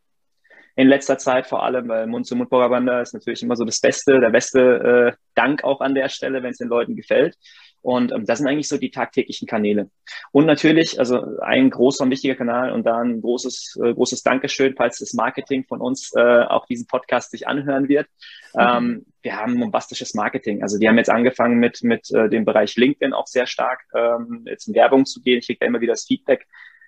in 0.77 0.89
letzter 0.89 1.17
Zeit 1.17 1.47
vor 1.47 1.65
allem, 1.65 1.89
weil 1.89 2.07
Mund-zu-Mund-Propaganda 2.07 3.01
ist 3.01 3.15
natürlich 3.15 3.43
immer 3.43 3.57
so 3.57 3.65
das 3.65 3.81
Beste, 3.81 4.21
der 4.21 4.31
beste 4.31 4.61
äh, 4.61 5.17
Dank 5.35 5.65
auch 5.65 5.81
an 5.81 5.95
der 5.95 6.11
Stelle, 6.11 6.43
wenn 6.43 6.51
es 6.51 6.59
den 6.59 6.69
Leuten 6.69 6.97
gefällt. 6.97 7.37
Und 7.81 8.13
ähm, 8.13 8.27
das 8.27 8.39
sind 8.39 8.49
eigentlich 8.49 8.69
so 8.69 8.77
die 8.77 8.91
tagtäglichen 8.91 9.47
Kanäle. 9.47 9.91
Und 10.33 10.45
natürlich, 10.45 10.99
also 10.99 11.39
ein 11.41 11.71
großer 11.71 12.05
und 12.05 12.11
wichtiger 12.11 12.35
Kanal 12.35 12.73
und 12.73 12.85
da 12.85 12.99
ein 12.99 13.23
großes, 13.23 13.79
äh, 13.83 13.95
großes 13.95 14.23
Dankeschön, 14.23 14.75
falls 14.77 14.99
das 14.99 15.15
Marketing 15.15 15.65
von 15.65 15.81
uns 15.81 16.13
äh, 16.15 16.43
auch 16.43 16.67
diesen 16.67 16.87
Podcast 16.87 17.31
sich 17.31 17.49
anhören 17.49 17.89
wird. 17.89 18.07
Mhm. 18.55 18.61
Ähm, 18.61 19.07
wir 19.23 19.37
haben 19.37 19.59
bombastisches 19.59 20.15
Marketing. 20.15 20.63
Also 20.63 20.79
die 20.79 20.89
haben 20.89 20.99
jetzt 20.99 21.11
angefangen 21.11 21.59
mit, 21.59 21.83
mit 21.83 22.11
äh, 22.13 22.29
dem 22.29 22.45
Bereich 22.45 22.77
LinkedIn 22.77 23.15
auch 23.15 23.29
sehr 23.29 23.47
stark 23.47 23.81
ähm, 23.95 24.45
jetzt 24.47 24.69
in 24.69 24.75
Werbung 24.75 25.07
zu 25.07 25.23
gehen. 25.23 25.39
Ich 25.39 25.47
kriege 25.47 25.61
da 25.61 25.67
immer 25.67 25.81
wieder 25.81 25.95
das 25.95 26.05
Feedback, 26.05 26.47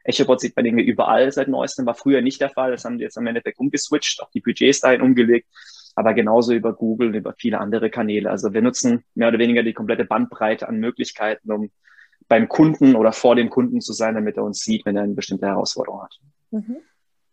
EchoBot 0.09 0.41
sieht 0.41 0.57
man 0.57 0.65
irgendwie 0.65 0.85
überall 0.85 1.31
seit 1.31 1.49
neuestem, 1.49 1.87
war 1.87 1.95
früher 1.95 2.23
nicht 2.23 2.41
der 2.41 2.51
Fall. 2.51 2.71
Das 2.71 2.85
haben 2.85 2.99
die 2.99 3.05
jetzt 3.05 3.19
am 3.19 3.27
Endeffekt 3.27 3.59
umgeswitcht, 3.59 4.23
auch 4.23 4.31
die 4.31 4.41
Budgets 4.41 4.81
dahin 4.81 5.03
umgelegt, 5.03 5.47
aber 5.95 6.15
genauso 6.15 6.53
über 6.53 6.73
Google 6.73 7.09
und 7.09 7.15
über 7.15 7.35
viele 7.37 7.61
andere 7.61 7.91
Kanäle. 7.91 8.31
Also 8.31 8.53
wir 8.53 8.63
nutzen 8.63 9.05
mehr 9.15 9.29
oder 9.29 9.39
weniger 9.39 9.63
die 9.63 9.75
komplette 9.75 10.05
Bandbreite 10.05 10.69
an 10.69 10.79
Möglichkeiten, 10.79 11.53
um 11.53 11.71
beim 12.27 12.49
Kunden 12.49 12.97
oder 12.97 13.13
vor 13.13 13.37
dem 13.37 13.51
Kunden 13.51 13.81
zu 13.81 13.93
sein, 13.93 14.15
damit 14.15 14.37
er 14.37 14.45
uns 14.45 14.61
sieht, 14.61 14.87
wenn 14.87 14.97
er 14.97 15.03
eine 15.03 15.15
bestimmte 15.15 15.47
Herausforderung 15.47 16.03
hat. 16.03 16.19
Mhm. 16.51 16.77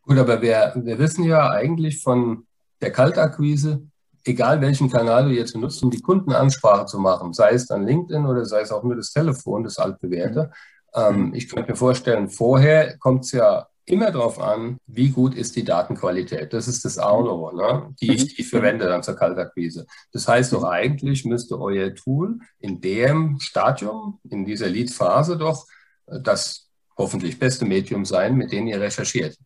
Gut, 0.01 0.17
aber 0.17 0.41
wir, 0.41 0.73
wir 0.75 0.99
wissen 0.99 1.23
ja 1.23 1.49
eigentlich 1.49 2.01
von 2.01 2.45
der 2.81 2.91
Kaltakquise, 2.91 3.87
egal 4.25 4.61
welchen 4.61 4.89
Kanal 4.89 5.25
du 5.25 5.31
jetzt 5.31 5.53
benutzt, 5.53 5.81
um 5.83 5.89
die 5.89 6.01
Kundenansprache 6.01 6.85
zu 6.85 6.99
machen, 6.99 7.33
sei 7.33 7.51
es 7.51 7.67
dann 7.67 7.87
LinkedIn 7.87 8.25
oder 8.25 8.45
sei 8.45 8.61
es 8.61 8.71
auch 8.71 8.83
nur 8.83 8.95
das 8.95 9.11
Telefon, 9.11 9.63
das 9.63 9.77
altbewährte, 9.77 10.43
mhm. 10.43 10.74
Ähm, 10.95 11.33
ich 11.33 11.49
könnte 11.49 11.71
mir 11.71 11.77
vorstellen, 11.77 12.29
vorher 12.29 12.97
kommt 12.97 13.25
es 13.25 13.33
ja 13.33 13.67
immer 13.85 14.11
darauf 14.11 14.39
an, 14.39 14.77
wie 14.87 15.09
gut 15.09 15.35
ist 15.35 15.55
die 15.55 15.63
Datenqualität. 15.63 16.53
Das 16.53 16.67
ist 16.67 16.85
das 16.85 16.97
A 16.97 17.11
und 17.11 17.27
O, 17.27 17.51
ne? 17.51 17.93
die 18.01 18.13
ich, 18.13 18.35
die 18.35 18.41
ich 18.41 18.49
verwende 18.49 18.85
dann 18.85 19.03
zur 19.03 19.15
Kaltakquise. 19.15 19.85
Das 20.11 20.27
heißt 20.27 20.53
doch 20.53 20.63
eigentlich 20.63 21.25
müsste 21.25 21.59
euer 21.59 21.93
Tool 21.93 22.39
in 22.59 22.81
dem 22.81 23.39
Stadium, 23.39 24.19
in 24.29 24.45
dieser 24.45 24.67
Lead-Phase 24.67 25.37
doch 25.37 25.67
äh, 26.07 26.19
das 26.21 26.69
hoffentlich 26.97 27.37
beste 27.37 27.65
Medium 27.65 28.05
sein, 28.05 28.35
mit 28.35 28.51
dem 28.51 28.67
ihr 28.67 28.79
recherchiert. 28.79 29.37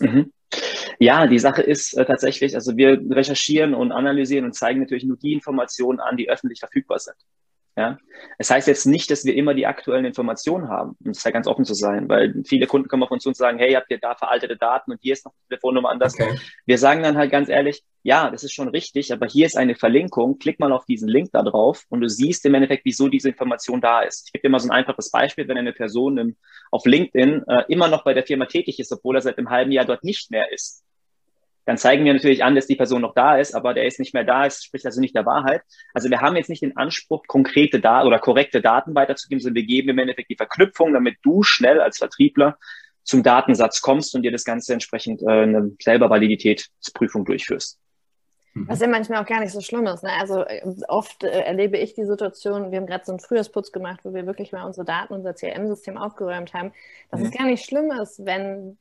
Mhm. 0.00 0.32
Ja, 0.98 1.26
die 1.26 1.38
Sache 1.38 1.62
ist 1.62 1.96
äh, 1.96 2.04
tatsächlich, 2.04 2.54
also 2.54 2.76
wir 2.76 3.00
recherchieren 3.10 3.72
und 3.72 3.92
analysieren 3.92 4.44
und 4.44 4.54
zeigen 4.54 4.80
natürlich 4.80 5.04
nur 5.04 5.16
die 5.16 5.32
Informationen 5.32 6.00
an, 6.00 6.16
die 6.16 6.28
öffentlich 6.28 6.58
verfügbar 6.58 6.98
sind. 6.98 7.16
Ja? 7.78 7.96
Es 8.38 8.50
heißt 8.50 8.66
jetzt 8.66 8.86
nicht, 8.86 9.08
dass 9.08 9.24
wir 9.24 9.36
immer 9.36 9.54
die 9.54 9.64
aktuellen 9.64 10.04
Informationen 10.04 10.68
haben, 10.68 10.96
um 11.04 11.12
es 11.12 11.22
ja 11.22 11.30
ganz 11.30 11.46
offen 11.46 11.64
zu 11.64 11.74
sein, 11.74 12.08
weil 12.08 12.34
viele 12.44 12.66
Kunden 12.66 12.88
kommen 12.88 13.04
auf 13.04 13.10
uns 13.12 13.22
zu 13.22 13.28
und 13.28 13.36
sagen, 13.36 13.58
hey, 13.58 13.74
habt 13.74 13.88
ihr 13.92 13.98
da 13.98 14.16
veraltete 14.16 14.56
Daten 14.56 14.90
und 14.90 14.98
hier 15.00 15.12
ist 15.12 15.24
noch 15.24 15.32
die 15.32 15.48
Telefonnummer 15.50 15.88
anders. 15.88 16.14
Okay. 16.14 16.36
Wir 16.66 16.76
sagen 16.76 17.04
dann 17.04 17.16
halt 17.16 17.30
ganz 17.30 17.48
ehrlich, 17.48 17.84
ja, 18.02 18.30
das 18.30 18.42
ist 18.42 18.52
schon 18.52 18.66
richtig, 18.66 19.12
aber 19.12 19.28
hier 19.28 19.46
ist 19.46 19.56
eine 19.56 19.76
Verlinkung, 19.76 20.40
klick 20.40 20.58
mal 20.58 20.72
auf 20.72 20.86
diesen 20.86 21.08
Link 21.08 21.30
da 21.32 21.44
drauf 21.44 21.84
und 21.88 22.00
du 22.00 22.08
siehst 22.08 22.44
im 22.46 22.54
Endeffekt, 22.54 22.84
wieso 22.84 23.06
diese 23.06 23.28
Information 23.28 23.80
da 23.80 24.00
ist. 24.00 24.26
Ich 24.26 24.32
gebe 24.32 24.42
dir 24.42 24.50
mal 24.50 24.58
so 24.58 24.66
ein 24.66 24.72
einfaches 24.76 25.12
Beispiel, 25.12 25.46
wenn 25.46 25.56
eine 25.56 25.72
Person 25.72 26.18
im, 26.18 26.36
auf 26.72 26.84
LinkedIn 26.84 27.44
äh, 27.46 27.62
immer 27.68 27.86
noch 27.86 28.02
bei 28.02 28.12
der 28.12 28.26
Firma 28.26 28.46
tätig 28.46 28.80
ist, 28.80 28.90
obwohl 28.90 29.14
er 29.14 29.22
seit 29.22 29.38
einem 29.38 29.50
halben 29.50 29.70
Jahr 29.70 29.84
dort 29.84 30.02
nicht 30.02 30.32
mehr 30.32 30.50
ist, 30.52 30.82
dann 31.68 31.76
zeigen 31.76 32.06
wir 32.06 32.14
natürlich 32.14 32.42
an, 32.42 32.54
dass 32.54 32.66
die 32.66 32.76
Person 32.76 33.02
noch 33.02 33.12
da 33.12 33.36
ist, 33.36 33.54
aber 33.54 33.74
der 33.74 33.84
ist 33.84 34.00
nicht 34.00 34.14
mehr 34.14 34.24
da, 34.24 34.46
es 34.46 34.64
spricht 34.64 34.86
also 34.86 35.02
nicht 35.02 35.14
der 35.14 35.26
Wahrheit. 35.26 35.60
Also 35.92 36.08
wir 36.08 36.22
haben 36.22 36.34
jetzt 36.34 36.48
nicht 36.48 36.62
den 36.62 36.78
Anspruch, 36.78 37.24
konkrete 37.26 37.78
Daten 37.78 38.06
oder 38.06 38.18
korrekte 38.18 38.62
Daten 38.62 38.94
weiterzugeben, 38.94 39.42
sondern 39.42 39.56
wir 39.56 39.66
geben 39.66 39.90
im 39.90 39.98
Endeffekt 39.98 40.30
die 40.30 40.36
Verknüpfung, 40.36 40.94
damit 40.94 41.18
du 41.22 41.42
schnell 41.42 41.82
als 41.82 41.98
Vertriebler 41.98 42.56
zum 43.02 43.22
Datensatz 43.22 43.82
kommst 43.82 44.14
und 44.14 44.22
dir 44.22 44.32
das 44.32 44.44
Ganze 44.44 44.72
entsprechend 44.72 45.20
äh, 45.20 45.26
eine 45.26 45.72
selber 45.82 46.08
Validitätsprüfung 46.08 47.26
durchführst. 47.26 47.78
Mhm. 48.54 48.66
Was 48.66 48.80
ja 48.80 48.88
manchmal 48.88 49.22
auch 49.22 49.28
gar 49.28 49.40
nicht 49.40 49.52
so 49.52 49.60
schlimm 49.60 49.86
ist. 49.88 50.02
Ne? 50.02 50.10
Also 50.18 50.46
äh, 50.46 50.62
oft 50.88 51.22
äh, 51.22 51.40
erlebe 51.40 51.76
ich 51.76 51.92
die 51.92 52.06
Situation, 52.06 52.70
wir 52.70 52.78
haben 52.78 52.86
gerade 52.86 53.04
so 53.04 53.12
einen 53.12 53.20
Frühjahrsputz 53.20 53.72
gemacht, 53.72 54.00
wo 54.04 54.14
wir 54.14 54.24
wirklich 54.24 54.52
mal 54.52 54.64
unsere 54.64 54.86
Daten, 54.86 55.12
unser 55.12 55.34
CRM-System 55.34 55.98
aufgeräumt 55.98 56.54
haben, 56.54 56.72
dass 57.10 57.20
mhm. 57.20 57.26
es 57.26 57.32
gar 57.32 57.44
nicht 57.44 57.66
schlimm 57.66 57.90
ist, 57.90 58.24
wenn 58.24 58.78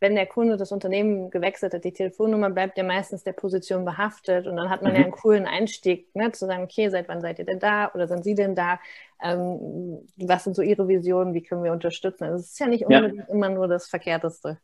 wenn 0.00 0.14
der 0.14 0.26
Kunde 0.26 0.56
das 0.56 0.72
Unternehmen 0.72 1.30
gewechselt 1.30 1.74
hat, 1.74 1.84
die 1.84 1.92
Telefonnummer 1.92 2.50
bleibt 2.50 2.78
ja 2.78 2.84
meistens 2.84 3.24
der 3.24 3.32
Position 3.32 3.84
behaftet 3.84 4.46
und 4.46 4.56
dann 4.56 4.70
hat 4.70 4.82
man 4.82 4.92
mhm. 4.92 4.98
ja 4.98 5.04
einen 5.04 5.12
coolen 5.12 5.46
Einstieg, 5.46 6.14
ne, 6.14 6.30
zu 6.32 6.46
sagen, 6.46 6.62
okay, 6.62 6.88
seit 6.88 7.08
wann 7.08 7.20
seid 7.20 7.38
ihr 7.38 7.44
denn 7.44 7.58
da 7.58 7.90
oder 7.94 8.06
sind 8.06 8.24
Sie 8.24 8.34
denn 8.34 8.54
da? 8.54 8.78
Ähm, 9.22 10.06
was 10.16 10.44
sind 10.44 10.54
so 10.54 10.62
Ihre 10.62 10.86
Visionen? 10.86 11.34
Wie 11.34 11.42
können 11.42 11.64
wir 11.64 11.72
unterstützen? 11.72 12.24
Also 12.24 12.36
es 12.36 12.52
ist 12.52 12.60
ja 12.60 12.66
nicht 12.66 12.84
unbedingt 12.84 13.28
ja. 13.28 13.34
immer 13.34 13.48
nur 13.48 13.66
das 13.66 13.88
Verkehrteste. 13.88 14.58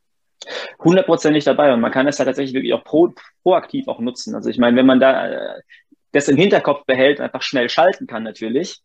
Hundertprozentig 0.79 1.45
dabei 1.45 1.73
und 1.73 1.81
man 1.81 1.91
kann 1.91 2.07
es 2.07 2.19
ja 2.19 2.25
tatsächlich 2.25 2.55
wirklich 2.55 2.75
auch 2.75 2.85
pro, 2.85 3.14
proaktiv 3.43 3.88
auch 3.88 4.00
nutzen. 4.00 4.35
Also 4.35 4.50
ich 4.50 4.59
meine, 4.59 4.76
wenn 4.76 4.87
man 4.87 5.00
da 5.00 5.29
äh, 5.29 5.61
das 6.12 6.29
im 6.29 6.37
Hinterkopf 6.37 6.85
behält, 6.87 7.21
einfach 7.21 7.43
schnell 7.43 7.69
schalten 7.69 8.07
kann 8.07 8.23
natürlich, 8.23 8.83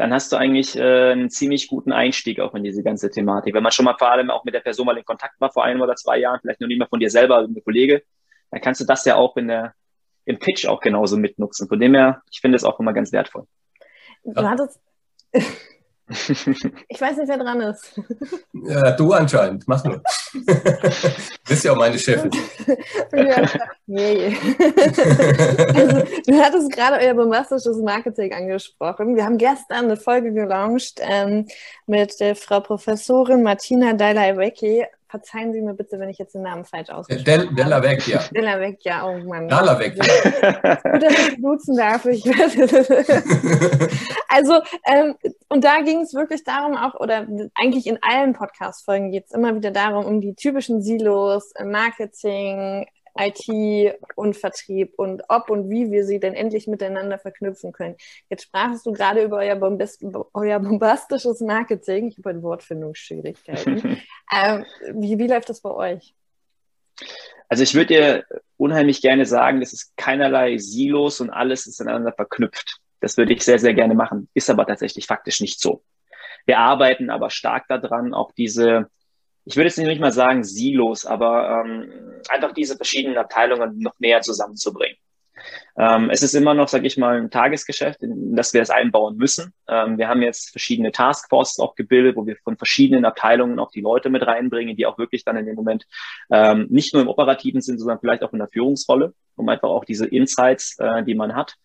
dann 0.00 0.14
hast 0.14 0.32
du 0.32 0.36
eigentlich 0.36 0.76
äh, 0.76 1.12
einen 1.12 1.28
ziemlich 1.28 1.68
guten 1.68 1.92
Einstieg 1.92 2.40
auch 2.40 2.54
in 2.54 2.64
diese 2.64 2.82
ganze 2.82 3.10
Thematik. 3.10 3.52
Wenn 3.54 3.62
man 3.62 3.70
schon 3.70 3.84
mal 3.84 3.98
vor 3.98 4.10
allem 4.10 4.30
auch 4.30 4.44
mit 4.44 4.54
der 4.54 4.60
Person 4.60 4.86
mal 4.86 4.96
in 4.96 5.04
Kontakt 5.04 5.38
war 5.42 5.52
vor 5.52 5.62
einem 5.62 5.82
oder 5.82 5.94
zwei 5.94 6.16
Jahren, 6.16 6.40
vielleicht 6.40 6.62
noch 6.62 6.68
nicht 6.68 6.78
mal 6.78 6.88
von 6.88 7.00
dir 7.00 7.10
selber, 7.10 7.40
ein 7.40 7.62
Kollege, 7.62 8.02
dann 8.50 8.62
kannst 8.62 8.80
du 8.80 8.86
das 8.86 9.04
ja 9.04 9.16
auch 9.16 9.36
in 9.36 9.48
der, 9.48 9.74
im 10.24 10.38
Pitch 10.38 10.64
auch 10.64 10.80
genauso 10.80 11.18
mitnutzen. 11.18 11.68
Von 11.68 11.78
dem 11.80 11.92
her, 11.92 12.22
ich 12.30 12.40
finde 12.40 12.56
es 12.56 12.64
auch 12.64 12.80
immer 12.80 12.94
ganz 12.94 13.12
wertvoll. 13.12 13.44
Du 14.24 14.40
ja. 14.40 14.48
hattest, 14.48 14.80
ich 15.32 17.00
weiß 17.00 17.18
nicht, 17.18 17.28
wer 17.28 17.36
dran 17.36 17.60
ist. 17.60 18.00
Ja, 18.54 18.92
du 18.92 19.12
anscheinend. 19.12 19.68
Mach 19.68 19.84
nur. 19.84 20.02
Du 20.32 20.40
bist 21.48 21.64
ja 21.64 21.72
auch 21.72 21.76
meine 21.76 21.98
Chefin. 21.98 22.30
ja, 23.12 23.48
nee. 23.86 24.36
also, 25.74 26.02
du 26.26 26.40
hattest 26.40 26.72
gerade 26.72 27.04
euer 27.04 27.14
bombastisches 27.14 27.78
Marketing 27.78 28.32
angesprochen. 28.32 29.16
Wir 29.16 29.24
haben 29.24 29.38
gestern 29.38 29.86
eine 29.86 29.96
Folge 29.96 30.32
gelauncht 30.32 31.00
ähm, 31.00 31.46
mit 31.86 32.18
der 32.20 32.36
Frau 32.36 32.60
Professorin 32.60 33.42
Martina 33.42 33.92
Dailai-Wecki 33.92 34.86
verzeihen 35.10 35.52
Sie 35.52 35.60
mir 35.60 35.74
bitte, 35.74 35.98
wenn 35.98 36.08
ich 36.08 36.18
jetzt 36.18 36.34
den 36.34 36.42
Namen 36.42 36.64
falsch 36.64 36.88
ausspreche. 36.88 37.24
Del, 37.24 37.52
Della 37.54 37.82
Vecchia. 37.82 38.20
Della 38.30 38.60
Vecchia, 38.60 39.04
oh 39.04 39.18
Mann. 39.18 39.48
Della 39.48 39.76
Vecchia. 39.78 40.04
Gut, 40.92 41.02
dass 41.02 41.28
ich 41.28 41.42
duzen 41.42 41.76
darf. 41.76 42.06
Ich 42.06 42.24
also, 44.28 44.60
ähm, 44.86 45.16
und 45.48 45.64
da 45.64 45.80
ging 45.80 46.02
es 46.02 46.14
wirklich 46.14 46.44
darum 46.44 46.76
auch, 46.76 46.94
oder 46.94 47.26
eigentlich 47.54 47.88
in 47.88 47.98
allen 48.02 48.34
Podcast-Folgen 48.34 49.10
geht 49.10 49.24
es 49.26 49.32
immer 49.32 49.56
wieder 49.56 49.72
darum, 49.72 50.04
um 50.04 50.19
die 50.20 50.34
typischen 50.34 50.82
Silos, 50.82 51.52
Marketing, 51.62 52.86
IT 53.18 53.98
und 54.14 54.36
Vertrieb 54.36 54.94
und 54.96 55.22
ob 55.28 55.50
und 55.50 55.68
wie 55.68 55.90
wir 55.90 56.04
sie 56.04 56.20
denn 56.20 56.34
endlich 56.34 56.66
miteinander 56.66 57.18
verknüpfen 57.18 57.72
können. 57.72 57.96
Jetzt 58.28 58.44
sprachst 58.44 58.86
du 58.86 58.92
gerade 58.92 59.22
über 59.22 59.38
euer, 59.38 59.56
bombast 59.56 60.04
euer 60.32 60.58
bombastisches 60.60 61.40
Marketing. 61.40 62.08
Ich 62.08 62.18
habe 62.18 62.42
Wortfindungsschwierigkeiten. 62.42 64.00
ähm, 64.32 64.64
wie, 64.94 65.18
wie 65.18 65.26
läuft 65.26 65.48
das 65.48 65.60
bei 65.60 65.70
euch? 65.70 66.14
Also 67.48 67.62
ich 67.62 67.74
würde 67.74 67.86
dir 67.86 68.24
unheimlich 68.56 69.02
gerne 69.02 69.26
sagen, 69.26 69.60
das 69.60 69.72
ist 69.72 69.96
keinerlei 69.96 70.58
Silos 70.58 71.20
und 71.20 71.30
alles 71.30 71.66
ist 71.66 71.80
ineinander 71.80 72.12
verknüpft. 72.12 72.78
Das 73.00 73.16
würde 73.16 73.32
ich 73.32 73.42
sehr, 73.42 73.58
sehr 73.58 73.74
gerne 73.74 73.94
machen. 73.94 74.28
Ist 74.34 74.50
aber 74.50 74.66
tatsächlich 74.66 75.06
faktisch 75.06 75.40
nicht 75.40 75.58
so. 75.60 75.82
Wir 76.46 76.58
arbeiten 76.58 77.10
aber 77.10 77.30
stark 77.30 77.66
daran, 77.68 78.14
auch 78.14 78.32
diese 78.32 78.88
ich 79.44 79.56
würde 79.56 79.68
jetzt 79.68 79.78
nicht 79.78 80.00
mal 80.00 80.12
sagen 80.12 80.44
Silos, 80.44 81.06
aber 81.06 81.64
ähm, 81.64 81.92
einfach 82.28 82.52
diese 82.52 82.76
verschiedenen 82.76 83.18
Abteilungen 83.18 83.78
noch 83.78 83.94
näher 83.98 84.20
zusammenzubringen. 84.20 84.96
Ähm, 85.78 86.10
es 86.10 86.22
ist 86.22 86.34
immer 86.34 86.54
noch, 86.54 86.68
sage 86.68 86.86
ich 86.86 86.96
mal, 86.96 87.16
ein 87.16 87.30
Tagesgeschäft, 87.30 88.02
in 88.02 88.36
das 88.36 88.52
wir 88.52 88.60
es 88.60 88.70
einbauen 88.70 89.16
müssen. 89.16 89.52
Ähm, 89.68 89.98
wir 89.98 90.08
haben 90.08 90.22
jetzt 90.22 90.50
verschiedene 90.50 90.92
Taskforces 90.92 91.58
auch 91.58 91.74
gebildet, 91.74 92.16
wo 92.16 92.26
wir 92.26 92.36
von 92.44 92.56
verschiedenen 92.56 93.04
Abteilungen 93.04 93.58
auch 93.58 93.70
die 93.70 93.80
Leute 93.80 94.10
mit 94.10 94.26
reinbringen, 94.26 94.76
die 94.76 94.86
auch 94.86 94.98
wirklich 94.98 95.24
dann 95.24 95.36
in 95.36 95.46
dem 95.46 95.56
Moment 95.56 95.86
ähm, 96.30 96.66
nicht 96.70 96.92
nur 96.92 97.02
im 97.02 97.08
operativen 97.08 97.60
sind, 97.60 97.78
sondern 97.78 98.00
vielleicht 98.00 98.22
auch 98.22 98.32
in 98.32 98.38
der 98.38 98.48
Führungsrolle, 98.48 99.14
um 99.36 99.48
einfach 99.48 99.68
auch 99.68 99.84
diese 99.84 100.06
Insights, 100.06 100.76
äh, 100.78 101.02
die 101.04 101.14
man 101.14 101.34
hat, 101.34 101.56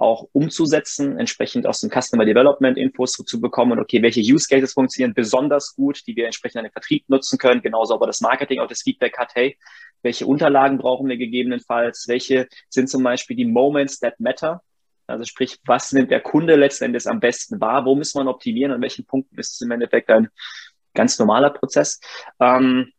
auch 0.00 0.28
umzusetzen, 0.32 1.18
entsprechend 1.18 1.66
aus 1.66 1.80
dem 1.80 1.90
Customer 1.90 2.24
Development 2.24 2.78
Infos 2.78 3.12
zu 3.12 3.40
bekommen 3.40 3.78
okay, 3.78 4.02
welche 4.02 4.20
Use 4.20 4.48
Cases 4.48 4.72
funktionieren 4.72 5.12
besonders 5.14 5.74
gut, 5.74 6.06
die 6.06 6.16
wir 6.16 6.24
entsprechend 6.24 6.58
an 6.58 6.64
den 6.64 6.72
Vertrieb 6.72 7.04
nutzen 7.08 7.38
können, 7.38 7.60
genauso 7.60 7.94
aber 7.94 8.06
das 8.06 8.20
Marketing 8.20 8.60
auch 8.60 8.66
das 8.66 8.82
Feedback 8.82 9.18
hat, 9.18 9.34
hey, 9.34 9.58
welche 10.02 10.26
Unterlagen 10.26 10.78
brauchen 10.78 11.08
wir 11.08 11.18
gegebenenfalls, 11.18 12.06
welche 12.08 12.48
sind 12.70 12.88
zum 12.88 13.02
Beispiel 13.02 13.36
die 13.36 13.44
Moments 13.44 14.00
that 14.00 14.18
matter, 14.18 14.62
also 15.06 15.24
sprich, 15.24 15.58
was 15.66 15.92
nimmt 15.92 16.10
der 16.10 16.20
Kunde 16.20 16.56
letztendlich 16.56 17.06
am 17.06 17.20
besten 17.20 17.60
wahr, 17.60 17.84
wo 17.84 17.94
müssen 17.94 18.24
wir 18.24 18.30
optimieren, 18.30 18.72
an 18.72 18.80
welchen 18.80 19.04
Punkten 19.04 19.38
ist 19.38 19.54
es 19.54 19.60
im 19.60 19.70
Endeffekt 19.70 20.08
ein 20.08 20.28
ganz 20.94 21.18
normaler 21.18 21.50
Prozess. 21.50 22.00
Ähm, 22.40 22.92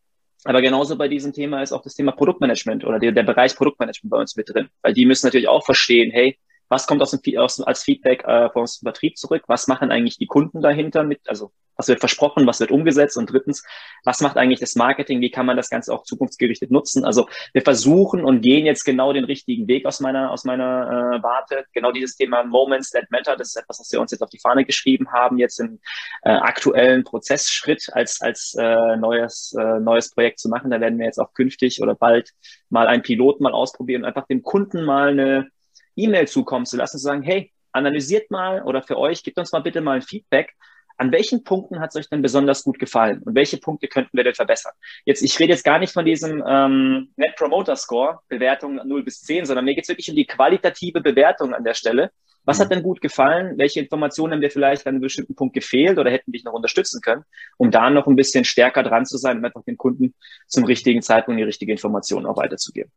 aber 0.43 0.61
genauso 0.61 0.97
bei 0.97 1.07
diesem 1.07 1.33
Thema 1.33 1.61
ist 1.63 1.71
auch 1.71 1.81
das 1.81 1.95
Thema 1.95 2.11
Produktmanagement 2.11 2.83
oder 2.83 2.99
der, 2.99 3.11
der 3.11 3.23
Bereich 3.23 3.55
Produktmanagement 3.55 4.11
bei 4.11 4.17
uns 4.17 4.35
mit 4.35 4.49
drin, 4.49 4.69
weil 4.81 4.93
die 4.93 5.05
müssen 5.05 5.27
natürlich 5.27 5.47
auch 5.47 5.63
verstehen, 5.63 6.11
hey, 6.11 6.37
was 6.71 6.87
kommt 6.87 7.01
aus 7.01 7.11
dem, 7.11 7.37
aus, 7.37 7.59
als 7.59 7.83
Feedback 7.83 8.23
äh, 8.25 8.49
aus 8.53 8.79
dem 8.79 8.85
Vertrieb 8.85 9.17
zurück? 9.17 9.43
Was 9.47 9.67
machen 9.67 9.91
eigentlich 9.91 10.17
die 10.17 10.25
Kunden 10.25 10.61
dahinter 10.61 11.03
mit? 11.03 11.19
Also 11.27 11.51
was 11.75 11.89
wird 11.89 11.99
versprochen, 11.99 12.47
was 12.47 12.61
wird 12.61 12.71
umgesetzt? 12.71 13.17
Und 13.17 13.29
drittens, 13.29 13.65
was 14.05 14.21
macht 14.21 14.37
eigentlich 14.37 14.61
das 14.61 14.75
Marketing? 14.75 15.19
Wie 15.19 15.31
kann 15.31 15.45
man 15.45 15.57
das 15.57 15.69
Ganze 15.69 15.93
auch 15.93 16.03
zukunftsgerichtet 16.03 16.71
nutzen? 16.71 17.03
Also 17.03 17.27
wir 17.51 17.61
versuchen 17.61 18.23
und 18.23 18.41
gehen 18.41 18.65
jetzt 18.65 18.85
genau 18.85 19.11
den 19.11 19.25
richtigen 19.25 19.67
Weg 19.67 19.85
aus 19.85 19.99
meiner, 19.99 20.31
aus 20.31 20.45
meiner 20.45 21.17
äh, 21.19 21.23
Warte. 21.23 21.65
Genau 21.73 21.91
dieses 21.91 22.15
Thema 22.15 22.45
Moments 22.45 22.91
that 22.91 23.11
matter, 23.11 23.35
das 23.35 23.49
ist 23.49 23.57
etwas, 23.57 23.81
was 23.81 23.91
wir 23.91 23.99
uns 23.99 24.11
jetzt 24.11 24.21
auf 24.21 24.29
die 24.29 24.39
Fahne 24.39 24.63
geschrieben 24.63 25.11
haben, 25.11 25.39
jetzt 25.39 25.59
im 25.59 25.81
äh, 26.21 26.29
aktuellen 26.29 27.03
Prozessschritt 27.03 27.89
als, 27.91 28.21
als 28.21 28.55
äh, 28.57 28.95
neues, 28.95 29.53
äh, 29.59 29.79
neues 29.81 30.11
Projekt 30.11 30.39
zu 30.39 30.47
machen. 30.47 30.71
Da 30.71 30.79
werden 30.79 30.99
wir 30.99 31.05
jetzt 31.05 31.19
auch 31.19 31.33
künftig 31.33 31.81
oder 31.81 31.95
bald 31.95 32.31
mal 32.69 32.87
einen 32.87 33.03
Pilot 33.03 33.41
mal 33.41 33.51
ausprobieren 33.51 34.05
einfach 34.05 34.25
dem 34.27 34.41
Kunden 34.41 34.85
mal 34.85 35.09
eine 35.09 35.49
E-Mail 35.95 36.27
zukommen 36.27 36.65
zu 36.65 36.77
lassen, 36.77 36.97
zu 36.97 37.03
sagen, 37.03 37.21
hey, 37.21 37.51
analysiert 37.71 38.31
mal 38.31 38.63
oder 38.63 38.81
für 38.81 38.97
euch, 38.97 39.23
gebt 39.23 39.37
uns 39.37 39.51
mal 39.51 39.61
bitte 39.61 39.81
mal 39.81 39.97
ein 39.97 40.01
Feedback. 40.01 40.53
An 40.97 41.11
welchen 41.11 41.43
Punkten 41.43 41.79
hat 41.79 41.89
es 41.89 41.95
euch 41.95 42.09
denn 42.09 42.21
besonders 42.21 42.63
gut 42.63 42.77
gefallen 42.77 43.23
und 43.23 43.33
welche 43.33 43.57
Punkte 43.57 43.87
könnten 43.87 44.15
wir 44.15 44.23
denn 44.23 44.35
verbessern? 44.35 44.73
Jetzt, 45.03 45.23
ich 45.23 45.39
rede 45.39 45.53
jetzt 45.53 45.63
gar 45.63 45.79
nicht 45.79 45.93
von 45.93 46.05
diesem 46.05 46.43
ähm, 46.45 47.11
Net 47.15 47.35
Promoter 47.37 47.75
Score, 47.75 48.19
Bewertung 48.27 48.75
0 48.75 49.03
bis 49.03 49.21
10, 49.21 49.45
sondern 49.45 49.65
mir 49.65 49.73
geht 49.73 49.85
es 49.85 49.89
wirklich 49.89 50.09
um 50.09 50.15
die 50.15 50.27
qualitative 50.27 51.01
Bewertung 51.01 51.55
an 51.55 51.63
der 51.63 51.73
Stelle. 51.73 52.11
Was 52.43 52.59
hat 52.59 52.69
mhm. 52.69 52.75
denn 52.75 52.83
gut 52.83 53.01
gefallen? 53.01 53.57
Welche 53.57 53.79
Informationen 53.79 54.33
haben 54.33 54.41
dir 54.41 54.51
vielleicht 54.51 54.85
an 54.85 54.95
einem 54.95 55.01
bestimmten 55.01 55.35
Punkt 55.35 55.53
gefehlt 55.53 55.97
oder 55.97 56.11
hätten 56.11 56.31
dich 56.31 56.43
noch 56.43 56.53
unterstützen 56.53 57.01
können, 57.01 57.23
um 57.57 57.71
da 57.71 57.89
noch 57.89 58.07
ein 58.07 58.15
bisschen 58.15 58.45
stärker 58.45 58.83
dran 58.83 59.05
zu 59.05 59.17
sein 59.17 59.37
und 59.37 59.45
einfach 59.45 59.63
dem 59.63 59.77
Kunden 59.77 60.13
zum 60.47 60.65
richtigen 60.65 61.01
Zeitpunkt 61.01 61.39
die 61.39 61.45
richtige 61.45 61.71
Information 61.71 62.25
auch 62.25 62.37
weiterzugeben? 62.37 62.91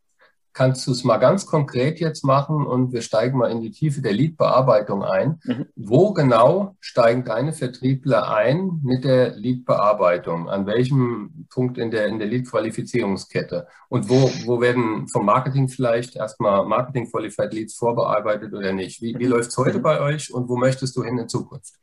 Kannst 0.54 0.86
du 0.86 0.92
es 0.92 1.02
mal 1.02 1.18
ganz 1.18 1.46
konkret 1.46 1.98
jetzt 1.98 2.24
machen 2.24 2.64
und 2.64 2.92
wir 2.92 3.02
steigen 3.02 3.38
mal 3.38 3.50
in 3.50 3.60
die 3.60 3.72
Tiefe 3.72 4.00
der 4.00 4.12
Lead-Bearbeitung 4.12 5.02
ein. 5.02 5.40
Mhm. 5.44 5.66
Wo 5.74 6.12
genau 6.12 6.76
steigen 6.80 7.24
deine 7.24 7.52
Vertriebler 7.52 8.32
ein 8.32 8.80
mit 8.82 9.04
der 9.04 9.34
Lead-Bearbeitung? 9.34 10.48
An 10.48 10.66
welchem 10.66 11.46
Punkt 11.52 11.76
in 11.76 11.90
der, 11.90 12.06
in 12.06 12.20
der 12.20 12.28
Lead-Qualifizierungskette? 12.28 13.66
Und 13.88 14.08
wo, 14.08 14.30
wo 14.46 14.60
werden 14.60 15.08
vom 15.08 15.26
Marketing 15.26 15.68
vielleicht 15.68 16.14
erstmal 16.16 16.64
Marketing-Qualified 16.66 17.52
Leads 17.52 17.74
vorbearbeitet 17.74 18.54
oder 18.54 18.72
nicht? 18.72 19.02
Wie, 19.02 19.14
wie 19.18 19.26
mhm. 19.26 19.32
läuft 19.32 19.50
es 19.50 19.58
heute 19.58 19.78
mhm. 19.78 19.82
bei 19.82 20.00
euch 20.00 20.32
und 20.32 20.48
wo 20.48 20.56
möchtest 20.56 20.96
du 20.96 21.02
hin 21.02 21.18
in 21.18 21.28
Zukunft? 21.28 21.74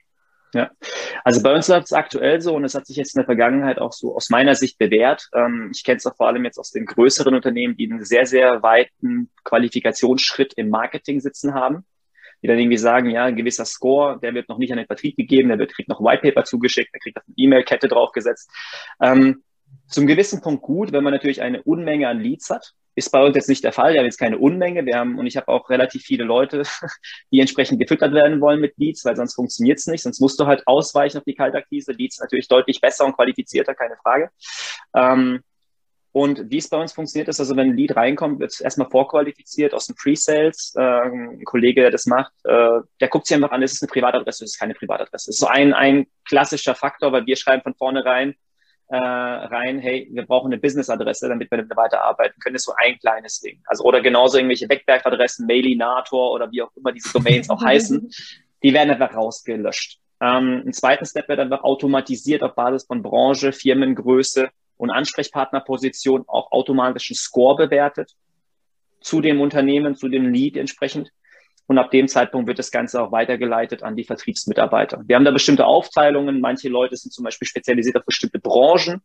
Ja, 0.53 0.69
also 1.23 1.41
bei 1.41 1.53
uns 1.55 1.69
läuft 1.69 1.85
es 1.85 1.93
aktuell 1.93 2.41
so 2.41 2.55
und 2.55 2.65
es 2.65 2.75
hat 2.75 2.85
sich 2.85 2.97
jetzt 2.97 3.15
in 3.15 3.19
der 3.19 3.25
Vergangenheit 3.25 3.79
auch 3.79 3.93
so 3.93 4.15
aus 4.15 4.29
meiner 4.29 4.53
Sicht 4.53 4.77
bewährt. 4.77 5.29
Ähm, 5.33 5.71
ich 5.73 5.85
kenne 5.85 5.97
es 5.97 6.05
auch 6.05 6.15
vor 6.17 6.27
allem 6.27 6.43
jetzt 6.43 6.57
aus 6.57 6.71
den 6.71 6.85
größeren 6.85 7.33
Unternehmen, 7.33 7.77
die 7.77 7.89
einen 7.89 8.03
sehr, 8.03 8.25
sehr 8.25 8.61
weiten 8.61 9.29
Qualifikationsschritt 9.45 10.53
im 10.55 10.69
Marketing 10.69 11.21
sitzen 11.21 11.53
haben, 11.53 11.85
die 12.41 12.47
dann 12.47 12.59
irgendwie 12.59 12.77
sagen, 12.77 13.09
ja, 13.09 13.25
ein 13.25 13.37
gewisser 13.37 13.63
Score, 13.63 14.19
der 14.19 14.33
wird 14.33 14.49
noch 14.49 14.57
nicht 14.57 14.71
an 14.73 14.77
den 14.77 14.87
Vertrieb 14.87 15.15
gegeben, 15.15 15.49
der 15.49 15.59
wird, 15.59 15.73
kriegt 15.73 15.87
noch 15.87 16.01
ein 16.01 16.05
Whitepaper 16.05 16.43
zugeschickt, 16.43 16.93
der 16.93 16.99
kriegt 16.99 17.17
auf 17.17 17.23
eine 17.25 17.35
E-Mail-Kette 17.37 17.87
draufgesetzt. 17.87 18.51
Ähm, 19.01 19.43
zum 19.87 20.05
gewissen 20.05 20.41
Punkt 20.41 20.63
gut, 20.63 20.91
wenn 20.91 21.03
man 21.03 21.13
natürlich 21.13 21.41
eine 21.41 21.63
Unmenge 21.63 22.09
an 22.09 22.19
Leads 22.19 22.49
hat, 22.49 22.73
ist 23.05 23.11
bei 23.11 23.23
uns 23.23 23.35
jetzt 23.35 23.49
nicht 23.49 23.63
der 23.63 23.73
Fall. 23.73 23.93
Wir 23.93 23.99
haben 23.99 24.05
jetzt 24.05 24.19
keine 24.19 24.37
Unmenge. 24.37 24.85
Wir 24.85 24.97
haben, 24.97 25.17
und 25.17 25.27
ich 25.27 25.37
habe 25.37 25.47
auch 25.47 25.69
relativ 25.69 26.03
viele 26.03 26.23
Leute, 26.23 26.63
die 27.31 27.39
entsprechend 27.39 27.79
gefüttert 27.79 28.13
werden 28.13 28.41
wollen 28.41 28.61
mit 28.61 28.77
Leads, 28.77 29.03
weil 29.05 29.15
sonst 29.15 29.35
funktioniert 29.35 29.79
es 29.79 29.87
nicht. 29.87 30.03
Sonst 30.03 30.19
musst 30.19 30.39
du 30.39 30.45
halt 30.45 30.65
ausweichen 30.67 31.17
auf 31.17 31.23
die 31.23 31.35
Kaltakquise. 31.35 31.91
Leads 31.91 32.19
natürlich 32.19 32.47
deutlich 32.47 32.79
besser 32.81 33.05
und 33.05 33.15
qualifizierter, 33.15 33.75
keine 33.75 33.97
Frage. 33.97 34.29
Ähm, 34.95 35.41
und 36.13 36.51
wie 36.51 36.57
es 36.57 36.67
bei 36.67 36.77
uns 36.77 36.91
funktioniert 36.91 37.29
ist, 37.29 37.39
also 37.39 37.55
wenn 37.55 37.69
ein 37.69 37.77
Lead 37.77 37.95
reinkommt, 37.95 38.39
wird 38.39 38.51
es 38.51 38.59
erstmal 38.59 38.89
vorqualifiziert 38.89 39.73
aus 39.73 39.87
dem 39.87 39.95
Pre-Sales. 39.95 40.73
Äh, 40.75 40.81
ein 40.81 41.43
Kollege, 41.45 41.81
der 41.81 41.91
das 41.91 42.05
macht, 42.05 42.33
äh, 42.43 42.81
der 42.99 43.07
guckt 43.07 43.27
sich 43.27 43.35
einfach 43.35 43.51
an, 43.51 43.61
ist 43.61 43.75
es 43.75 43.81
eine 43.81 43.89
Privatadresse, 43.89 44.43
ist 44.43 44.51
es 44.51 44.59
keine 44.59 44.73
Privatadresse. 44.73 45.27
Das 45.27 45.35
ist 45.35 45.39
so 45.39 45.47
ein, 45.47 45.73
ein 45.73 46.07
klassischer 46.25 46.75
Faktor, 46.75 47.13
weil 47.13 47.25
wir 47.25 47.37
schreiben 47.37 47.63
von 47.63 47.75
vornherein, 47.75 48.35
äh, 48.91 48.97
rein, 48.97 49.79
hey, 49.79 50.09
wir 50.11 50.25
brauchen 50.25 50.51
eine 50.51 50.59
Business-Adresse, 50.59 51.29
damit 51.29 51.49
wir 51.49 51.59
damit 51.59 51.77
weiterarbeiten 51.77 52.37
können. 52.41 52.55
Das 52.55 52.63
ist 52.63 52.65
so 52.65 52.73
ein 52.75 52.99
kleines 52.99 53.39
Ding. 53.39 53.61
Also 53.65 53.85
oder 53.85 54.01
genauso 54.01 54.37
irgendwelche 54.37 54.67
Wegwerfadressen, 54.67 55.47
Mailinator 55.47 56.31
oder 56.33 56.51
wie 56.51 56.61
auch 56.61 56.71
immer 56.75 56.91
diese 56.91 57.13
Domains 57.13 57.49
auch 57.49 57.63
heißen, 57.63 58.09
die 58.63 58.73
werden 58.73 58.91
einfach 58.91 59.15
rausgelöscht. 59.15 59.97
Ähm, 60.19 60.63
ein 60.65 60.73
zweiter 60.73 61.05
Step 61.05 61.29
wird 61.29 61.39
einfach 61.39 61.63
automatisiert 61.63 62.43
auf 62.43 62.53
Basis 62.53 62.85
von 62.85 63.01
Branche, 63.01 63.53
Firmengröße 63.53 64.49
und 64.75 64.89
Ansprechpartnerposition 64.89 66.25
auch 66.27 66.51
automatisch 66.51 67.11
einen 67.11 67.15
Score 67.15 67.55
bewertet 67.55 68.11
zu 68.99 69.21
dem 69.21 69.39
Unternehmen, 69.39 69.95
zu 69.95 70.09
dem 70.09 70.33
Lead 70.33 70.57
entsprechend. 70.57 71.11
Und 71.71 71.77
ab 71.77 71.89
dem 71.89 72.09
Zeitpunkt 72.09 72.49
wird 72.49 72.59
das 72.59 72.69
Ganze 72.69 73.01
auch 73.01 73.13
weitergeleitet 73.13 73.81
an 73.81 73.95
die 73.95 74.03
Vertriebsmitarbeiter. 74.03 75.03
Wir 75.07 75.15
haben 75.15 75.23
da 75.23 75.31
bestimmte 75.31 75.65
Aufteilungen. 75.65 76.41
Manche 76.41 76.67
Leute 76.67 76.97
sind 76.97 77.13
zum 77.13 77.23
Beispiel 77.23 77.47
spezialisiert 77.47 77.95
auf 77.95 78.03
bestimmte 78.03 78.39
Branchen. 78.39 79.01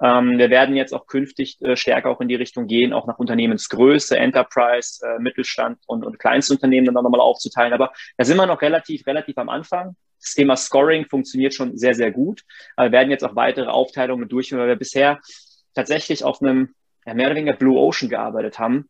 Ähm, 0.00 0.38
wir 0.38 0.48
werden 0.48 0.76
jetzt 0.76 0.94
auch 0.94 1.08
künftig 1.08 1.60
äh, 1.60 1.74
stärker 1.74 2.10
auch 2.10 2.20
in 2.20 2.28
die 2.28 2.36
Richtung 2.36 2.68
gehen, 2.68 2.92
auch 2.92 3.08
nach 3.08 3.18
Unternehmensgröße, 3.18 4.16
Enterprise, 4.16 5.04
äh, 5.04 5.18
Mittelstand 5.18 5.80
und, 5.88 6.06
und 6.06 6.20
Kleinstunternehmen 6.20 6.94
dann 6.94 7.02
nochmal 7.02 7.18
aufzuteilen. 7.18 7.72
Aber 7.72 7.92
da 8.16 8.24
sind 8.24 8.36
wir 8.36 8.46
noch 8.46 8.62
relativ, 8.62 9.04
relativ 9.08 9.36
am 9.38 9.48
Anfang. 9.48 9.96
Das 10.20 10.34
Thema 10.34 10.54
Scoring 10.54 11.06
funktioniert 11.06 11.52
schon 11.52 11.76
sehr, 11.76 11.96
sehr 11.96 12.12
gut. 12.12 12.42
Aber 12.76 12.90
wir 12.90 12.92
werden 12.92 13.10
jetzt 13.10 13.24
auch 13.24 13.34
weitere 13.34 13.66
Aufteilungen 13.66 14.28
durchführen, 14.28 14.60
weil 14.60 14.68
wir 14.68 14.76
bisher 14.76 15.18
tatsächlich 15.74 16.22
auf 16.22 16.40
einem 16.42 16.76
ja, 17.04 17.14
mehr 17.14 17.26
oder 17.26 17.34
weniger 17.34 17.56
Blue 17.56 17.76
Ocean 17.76 18.08
gearbeitet 18.08 18.60
haben. 18.60 18.88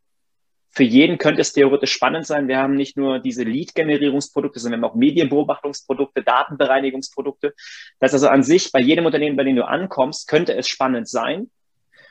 Für 0.74 0.84
jeden 0.84 1.18
könnte 1.18 1.42
es 1.42 1.52
theoretisch 1.52 1.92
spannend 1.92 2.26
sein. 2.26 2.48
Wir 2.48 2.56
haben 2.56 2.74
nicht 2.74 2.96
nur 2.96 3.18
diese 3.18 3.42
Lead-Generierungsprodukte, 3.42 4.58
sondern 4.58 4.80
wir 4.80 4.86
haben 4.86 4.92
auch 4.92 4.96
Medienbeobachtungsprodukte, 4.96 6.22
Datenbereinigungsprodukte. 6.22 7.54
Das 8.00 8.12
ist 8.12 8.22
also 8.22 8.28
an 8.28 8.42
sich 8.42 8.72
bei 8.72 8.80
jedem 8.80 9.04
Unternehmen, 9.04 9.36
bei 9.36 9.44
dem 9.44 9.56
du 9.56 9.66
ankommst, 9.66 10.28
könnte 10.28 10.56
es 10.56 10.68
spannend 10.68 11.08
sein. 11.08 11.50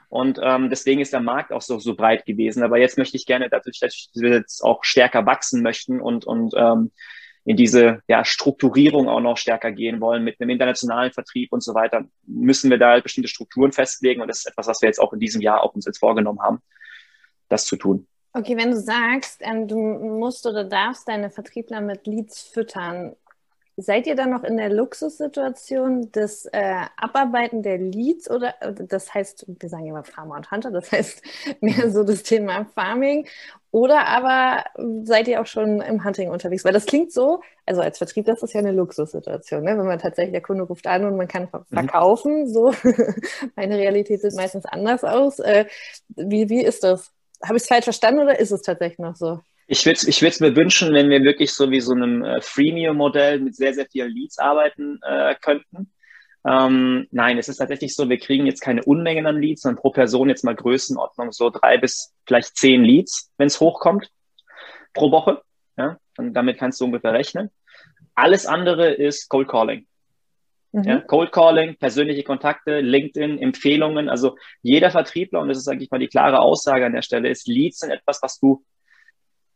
Und 0.09 0.39
ähm, 0.43 0.69
deswegen 0.69 1.01
ist 1.01 1.13
der 1.13 1.21
Markt 1.21 1.51
auch 1.51 1.61
so, 1.61 1.79
so 1.79 1.95
breit 1.95 2.25
gewesen. 2.25 2.61
Aber 2.61 2.77
jetzt 2.77 2.99
möchte 2.99 3.17
ich 3.17 3.25
gerne, 3.25 3.49
dadurch, 3.49 3.79
dass 3.79 4.09
wir 4.13 4.31
jetzt 4.31 4.61
auch 4.61 4.83
stärker 4.83 5.25
wachsen 5.25 5.63
möchten 5.63 5.99
und, 5.99 6.25
und 6.25 6.53
ähm, 6.55 6.91
in 7.45 7.57
diese 7.57 8.01
ja, 8.07 8.23
Strukturierung 8.23 9.09
auch 9.09 9.21
noch 9.21 9.37
stärker 9.37 9.71
gehen 9.71 10.01
wollen 10.01 10.23
mit 10.23 10.39
einem 10.39 10.51
internationalen 10.51 11.11
Vertrieb 11.11 11.51
und 11.51 11.63
so 11.63 11.73
weiter, 11.73 12.05
müssen 12.27 12.69
wir 12.69 12.77
da 12.77 12.91
halt 12.91 13.03
bestimmte 13.03 13.29
Strukturen 13.29 13.71
festlegen. 13.71 14.21
Und 14.21 14.27
das 14.27 14.39
ist 14.39 14.47
etwas, 14.47 14.67
was 14.67 14.81
wir 14.81 14.87
jetzt 14.87 14.99
auch 14.99 15.13
in 15.13 15.19
diesem 15.19 15.41
Jahr 15.41 15.63
auch 15.63 15.73
uns 15.73 15.85
jetzt 15.85 15.99
vorgenommen 15.99 16.41
haben, 16.41 16.59
das 17.49 17.65
zu 17.65 17.77
tun. 17.77 18.07
Okay, 18.33 18.55
wenn 18.55 18.71
du 18.71 18.79
sagst, 18.79 19.41
ähm, 19.41 19.67
du 19.67 19.77
musst 19.77 20.45
oder 20.45 20.63
darfst 20.63 21.07
deine 21.07 21.29
Vertriebler 21.29 21.81
mit 21.81 22.07
Leads 22.07 22.41
füttern, 22.41 23.15
seid 23.77 24.07
ihr 24.07 24.15
dann 24.15 24.29
noch 24.29 24.43
in 24.43 24.57
der 24.57 24.69
Luxussituation 24.69 26.11
des 26.11 26.45
äh, 26.45 26.85
Abarbeiten 26.97 27.63
der 27.63 27.77
Leads 27.77 28.29
oder 28.29 28.53
äh, 28.61 28.73
das 28.73 29.13
heißt, 29.13 29.45
wir 29.47 29.69
sagen 29.69 29.87
immer 29.87 30.03
Farmer 30.03 30.35
und 30.35 30.51
Hunter, 30.51 30.71
das 30.71 30.91
heißt 30.91 31.23
mehr 31.61 31.89
so 31.91 32.03
das 32.03 32.23
Thema 32.23 32.65
Farming 32.75 33.27
oder 33.71 34.05
aber 34.07 34.65
seid 35.03 35.27
ihr 35.27 35.41
auch 35.41 35.45
schon 35.45 35.81
im 35.81 36.03
Hunting 36.03 36.29
unterwegs? 36.29 36.65
Weil 36.65 36.73
das 36.73 36.85
klingt 36.85 37.13
so, 37.13 37.41
also 37.65 37.81
als 37.81 37.97
Vertrieb, 37.97 38.25
das 38.25 38.43
ist 38.43 38.53
ja 38.53 38.59
eine 38.59 38.73
Luxussituation, 38.73 39.63
ne? 39.63 39.77
wenn 39.77 39.85
man 39.85 39.99
tatsächlich, 39.99 40.33
der 40.33 40.41
Kunde 40.41 40.63
ruft 40.63 40.87
an 40.87 41.05
und 41.05 41.15
man 41.15 41.27
kann 41.27 41.49
mhm. 41.51 41.65
verkaufen, 41.73 42.41
mhm. 42.43 42.47
so. 42.47 42.73
Meine 43.55 43.77
Realität 43.77 44.21
sieht 44.21 44.35
meistens 44.35 44.65
anders 44.65 45.03
aus. 45.03 45.39
Äh, 45.39 45.65
wie, 46.09 46.49
wie 46.49 46.63
ist 46.63 46.83
das? 46.83 47.11
Habe 47.43 47.57
ich 47.57 47.63
es 47.63 47.67
falsch 47.67 47.85
verstanden 47.85 48.21
oder 48.21 48.39
ist 48.39 48.51
es 48.51 48.61
tatsächlich 48.61 48.99
noch 48.99 49.15
so? 49.15 49.39
Ich 49.67 49.85
würde 49.85 49.97
es 49.97 50.07
ich 50.07 50.21
würd's 50.21 50.39
mir 50.39 50.55
wünschen, 50.55 50.93
wenn 50.93 51.09
wir 51.09 51.23
wirklich 51.23 51.53
so 51.53 51.71
wie 51.71 51.81
so 51.81 51.93
einem 51.93 52.23
äh, 52.23 52.41
Freemium-Modell 52.41 53.39
mit 53.39 53.55
sehr, 53.55 53.73
sehr 53.73 53.85
vielen 53.85 54.11
Leads 54.11 54.37
arbeiten 54.37 54.99
äh, 55.01 55.35
könnten. 55.41 55.91
Ähm, 56.43 57.07
nein, 57.11 57.37
es 57.37 57.49
ist 57.49 57.57
tatsächlich 57.57 57.95
so, 57.95 58.09
wir 58.09 58.17
kriegen 58.17 58.45
jetzt 58.47 58.61
keine 58.61 58.83
Unmengen 58.83 59.27
an 59.27 59.39
Leads, 59.39 59.61
sondern 59.61 59.81
pro 59.81 59.91
Person 59.91 60.29
jetzt 60.29 60.43
mal 60.43 60.55
Größenordnung 60.55 61.31
so 61.31 61.49
drei 61.49 61.77
bis 61.77 62.13
vielleicht 62.25 62.57
zehn 62.57 62.83
Leads, 62.83 63.31
wenn 63.37 63.47
es 63.47 63.59
hochkommt, 63.59 64.09
pro 64.93 65.11
Woche. 65.11 65.41
Ja, 65.77 65.97
und 66.17 66.33
damit 66.33 66.57
kannst 66.57 66.81
du 66.81 66.85
ungefähr 66.85 67.13
rechnen. 67.13 67.51
Alles 68.15 68.45
andere 68.45 68.91
ist 68.91 69.29
Cold 69.29 69.47
Calling. 69.47 69.87
Mhm. 70.71 70.83
Ja, 70.83 70.99
Cold 71.01 71.31
Calling, 71.31 71.75
persönliche 71.77 72.23
Kontakte, 72.23 72.79
LinkedIn, 72.79 73.39
Empfehlungen. 73.39 74.09
Also 74.09 74.37
jeder 74.61 74.91
Vertriebler, 74.91 75.41
und 75.41 75.49
das 75.49 75.57
ist 75.57 75.67
eigentlich 75.67 75.91
mal 75.91 75.99
die 75.99 76.07
klare 76.07 76.39
Aussage 76.39 76.85
an 76.85 76.93
der 76.93 77.01
Stelle, 77.01 77.29
ist 77.29 77.47
Leads 77.47 77.79
sind 77.79 77.91
etwas, 77.91 78.21
was 78.21 78.39
du 78.39 78.63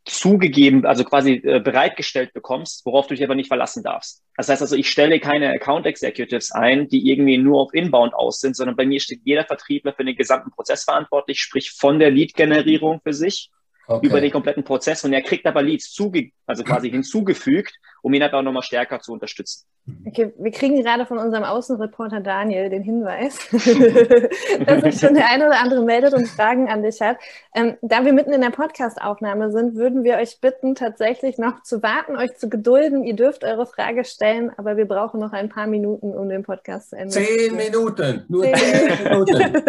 zugegeben, 0.05 0.85
also 0.85 1.03
quasi 1.03 1.41
äh, 1.43 1.59
bereitgestellt 1.59 2.31
bekommst, 2.33 2.85
worauf 2.85 3.07
du 3.07 3.15
dich 3.15 3.23
aber 3.23 3.33
nicht 3.33 3.47
verlassen 3.47 3.81
darfst. 3.81 4.21
Das 4.37 4.49
heißt 4.49 4.61
also, 4.61 4.75
ich 4.75 4.89
stelle 4.89 5.19
keine 5.19 5.49
Account 5.49 5.87
Executives 5.87 6.51
ein, 6.51 6.87
die 6.87 7.09
irgendwie 7.09 7.39
nur 7.39 7.59
auf 7.61 7.73
Inbound 7.73 8.13
aus 8.13 8.39
sind, 8.39 8.55
sondern 8.55 8.75
bei 8.75 8.85
mir 8.85 8.99
steht 8.99 9.21
jeder 9.23 9.45
Vertriebler 9.45 9.93
für 9.93 10.05
den 10.05 10.15
gesamten 10.15 10.51
Prozess 10.51 10.83
verantwortlich, 10.83 11.39
sprich 11.39 11.71
von 11.71 11.97
der 11.97 12.11
Lead-Generierung 12.11 13.01
für 13.03 13.13
sich 13.13 13.49
okay. 13.87 14.05
über 14.05 14.21
den 14.21 14.31
kompletten 14.31 14.63
Prozess 14.63 15.03
und 15.03 15.13
er 15.13 15.23
kriegt 15.23 15.47
aber 15.47 15.63
Leads 15.63 15.91
zuge 15.91 16.29
also 16.45 16.63
quasi 16.63 16.89
hinzugefügt, 16.91 17.73
um 18.03 18.13
ihn 18.13 18.21
halt 18.21 18.33
auch 18.33 18.43
nochmal 18.43 18.63
stärker 18.63 18.99
zu 18.99 19.11
unterstützen. 19.11 19.65
Okay, 20.07 20.33
wir 20.39 20.49
kriegen 20.49 20.81
gerade 20.81 21.05
von 21.05 21.19
unserem 21.19 21.43
Außenreporter 21.43 22.19
Daniel 22.19 22.69
den 22.69 22.81
Hinweis, 22.81 23.37
dass 24.65 24.81
sich 24.81 24.99
schon 24.99 25.13
der 25.13 25.29
eine 25.29 25.45
oder 25.45 25.61
andere 25.61 25.83
meldet 25.83 26.15
und 26.15 26.27
Fragen 26.27 26.69
an 26.69 26.81
dich 26.81 27.01
hat. 27.01 27.17
Ähm, 27.53 27.77
da 27.83 28.03
wir 28.03 28.11
mitten 28.11 28.33
in 28.33 28.41
der 28.41 28.49
Podcast-Aufnahme 28.49 29.51
sind, 29.51 29.75
würden 29.75 30.03
wir 30.03 30.15
euch 30.15 30.41
bitten, 30.41 30.73
tatsächlich 30.73 31.37
noch 31.37 31.61
zu 31.61 31.83
warten, 31.83 32.17
euch 32.17 32.35
zu 32.35 32.49
gedulden. 32.49 33.03
Ihr 33.03 33.15
dürft 33.15 33.43
eure 33.43 33.67
Frage 33.67 34.05
stellen, 34.05 34.51
aber 34.57 34.75
wir 34.75 34.87
brauchen 34.87 35.19
noch 35.19 35.33
ein 35.33 35.49
paar 35.49 35.67
Minuten, 35.67 36.15
um 36.15 36.29
den 36.29 36.41
Podcast 36.41 36.89
zu 36.89 36.95
enden. 36.95 37.11
Zehn 37.11 37.55
Minuten, 37.55 38.25
nur 38.27 38.43
zehn 38.43 39.03
Minuten. 39.03 39.63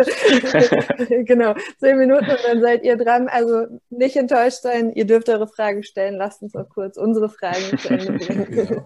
genau, 1.26 1.54
zehn 1.78 1.98
Minuten 1.98 2.30
und 2.30 2.40
dann 2.46 2.62
seid 2.62 2.84
ihr 2.84 2.96
dran. 2.96 3.28
Also 3.28 3.66
nicht 3.90 4.16
enttäuscht 4.16 4.62
sein, 4.62 4.92
ihr 4.94 5.06
dürft 5.06 5.28
eure 5.28 5.46
Fragen 5.46 5.82
stellen. 5.82 6.14
Lasst 6.14 6.40
uns 6.40 6.54
noch 6.54 6.70
kurz 6.70 6.96
unsere 6.96 7.28
Fragen 7.28 7.76
zu 7.76 7.90
Ende 7.90 8.12
bringen. 8.24 8.46
Genau. 8.50 8.82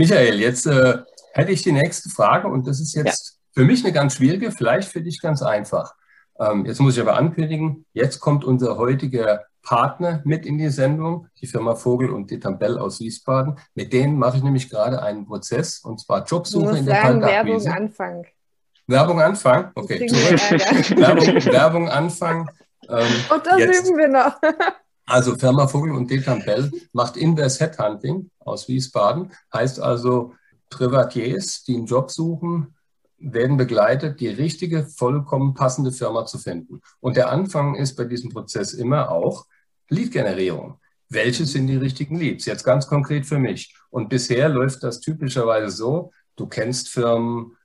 Michael, 0.00 0.40
jetzt 0.40 0.66
äh, 0.66 0.96
hätte 1.34 1.52
ich 1.52 1.60
die 1.60 1.72
nächste 1.72 2.08
Frage 2.08 2.48
und 2.48 2.66
das 2.66 2.80
ist 2.80 2.94
jetzt 2.94 3.36
ja. 3.54 3.60
für 3.60 3.66
mich 3.66 3.84
eine 3.84 3.92
ganz 3.92 4.14
schwierige, 4.14 4.50
vielleicht 4.50 4.88
für 4.88 5.02
dich 5.02 5.20
ganz 5.20 5.42
einfach. 5.42 5.94
Ähm, 6.40 6.64
jetzt 6.64 6.80
muss 6.80 6.96
ich 6.96 7.02
aber 7.02 7.18
ankündigen, 7.18 7.84
jetzt 7.92 8.18
kommt 8.18 8.42
unser 8.42 8.78
heutiger 8.78 9.44
Partner 9.60 10.22
mit 10.24 10.46
in 10.46 10.56
die 10.56 10.70
Sendung, 10.70 11.26
die 11.38 11.46
Firma 11.46 11.74
Vogel 11.74 12.08
und 12.08 12.30
Detambell 12.30 12.78
aus 12.78 13.00
Wiesbaden. 13.00 13.58
Mit 13.74 13.92
denen 13.92 14.16
mache 14.16 14.38
ich 14.38 14.42
nämlich 14.42 14.70
gerade 14.70 15.02
einen 15.02 15.26
Prozess 15.26 15.80
und 15.80 16.00
zwar 16.00 16.24
Jobsuche 16.24 16.78
in 16.78 16.86
der 16.86 17.02
sagen, 17.02 17.20
Werbung 17.20 17.66
Anfang. 17.68 18.26
Werbung 18.86 19.20
Anfang? 19.20 19.70
Okay, 19.74 20.00
Werbung, 20.00 21.52
Werbung 21.52 21.88
Anfang. 21.90 22.50
Ähm, 22.88 23.06
und 23.34 23.46
das 23.46 23.58
jetzt. 23.58 23.86
üben 23.86 23.98
wir 23.98 24.08
noch. 24.08 24.40
Also 25.10 25.36
Firma 25.36 25.66
Vogel 25.66 25.90
und 25.90 26.08
Detambell 26.08 26.70
macht 26.92 27.16
Inverse 27.16 27.58
Headhunting 27.58 28.30
aus 28.38 28.68
Wiesbaden. 28.68 29.32
Heißt 29.52 29.80
also, 29.80 30.34
Privatiers, 30.68 31.64
die 31.64 31.74
einen 31.74 31.86
Job 31.86 32.12
suchen, 32.12 32.76
werden 33.18 33.56
begleitet, 33.56 34.20
die 34.20 34.28
richtige, 34.28 34.86
vollkommen 34.86 35.54
passende 35.54 35.90
Firma 35.90 36.26
zu 36.26 36.38
finden. 36.38 36.80
Und 37.00 37.16
der 37.16 37.28
Anfang 37.30 37.74
ist 37.74 37.96
bei 37.96 38.04
diesem 38.04 38.30
Prozess 38.30 38.72
immer 38.72 39.10
auch 39.10 39.46
Lead-Generierung. 39.88 40.78
Welche 41.08 41.44
sind 41.44 41.66
die 41.66 41.76
richtigen 41.76 42.16
Leads? 42.16 42.46
Jetzt 42.46 42.62
ganz 42.62 42.86
konkret 42.86 43.26
für 43.26 43.40
mich. 43.40 43.74
Und 43.90 44.10
bisher 44.10 44.48
läuft 44.48 44.84
das 44.84 45.00
typischerweise 45.00 45.70
so, 45.70 46.12
du 46.36 46.46
kennst 46.46 46.88
Firmen, 46.88 47.56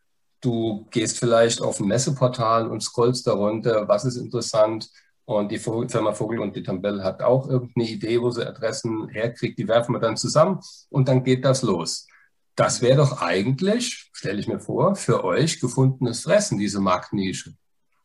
du 0.42 0.88
gehst 0.90 1.20
vielleicht 1.20 1.62
auf 1.62 1.80
ein 1.80 1.88
Messeportal 1.88 2.68
und 2.68 2.82
scrollst 2.82 3.28
darunter, 3.28 3.88
was 3.88 4.04
ist 4.04 4.18
interessant, 4.18 4.90
und 5.26 5.52
die 5.52 5.58
Firma 5.58 6.14
Vogel 6.14 6.40
und 6.40 6.56
die 6.56 6.64
Tambell 6.64 7.04
hat 7.04 7.22
auch 7.22 7.50
irgendeine 7.50 7.88
Idee, 7.88 8.22
wo 8.22 8.30
sie 8.30 8.48
Adressen 8.48 9.10
herkriegt. 9.10 9.58
Die 9.58 9.68
werfen 9.68 9.94
wir 9.94 10.00
dann 10.00 10.18
zusammen 10.18 10.60
und 10.90 11.08
dann 11.08 11.24
geht 11.24 11.44
das 11.44 11.64
los. 11.64 12.08
Das 12.56 12.82
wäre 12.82 12.98
doch 12.98 13.22
eigentlich, 13.22 14.10
stelle 14.14 14.40
ich 14.40 14.48
mir 14.48 14.60
vor, 14.60 14.96
für 14.96 15.24
euch 15.24 15.60
gefundenes 15.60 16.22
Fressen, 16.22 16.58
diese 16.58 16.80
Marktnische. 16.80 17.54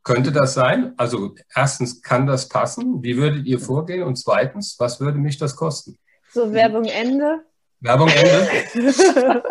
Könnte 0.03 0.33
das 0.33 0.55
sein? 0.55 0.95
Also 0.97 1.35
erstens, 1.55 2.01
kann 2.01 2.27
das 2.27 2.49
passen? 2.49 3.03
Wie 3.03 3.17
würdet 3.17 3.47
ihr 3.47 3.61
vorgehen? 3.61 4.03
Und 4.03 4.17
zweitens, 4.17 4.77
was 4.79 4.99
würde 4.99 5.19
mich 5.19 5.37
das 5.37 5.55
kosten? 5.55 5.99
So, 6.33 6.53
Werbung 6.53 6.85
Ende. 6.85 7.45
Werbung 7.81 8.09
Ende. 8.09 8.49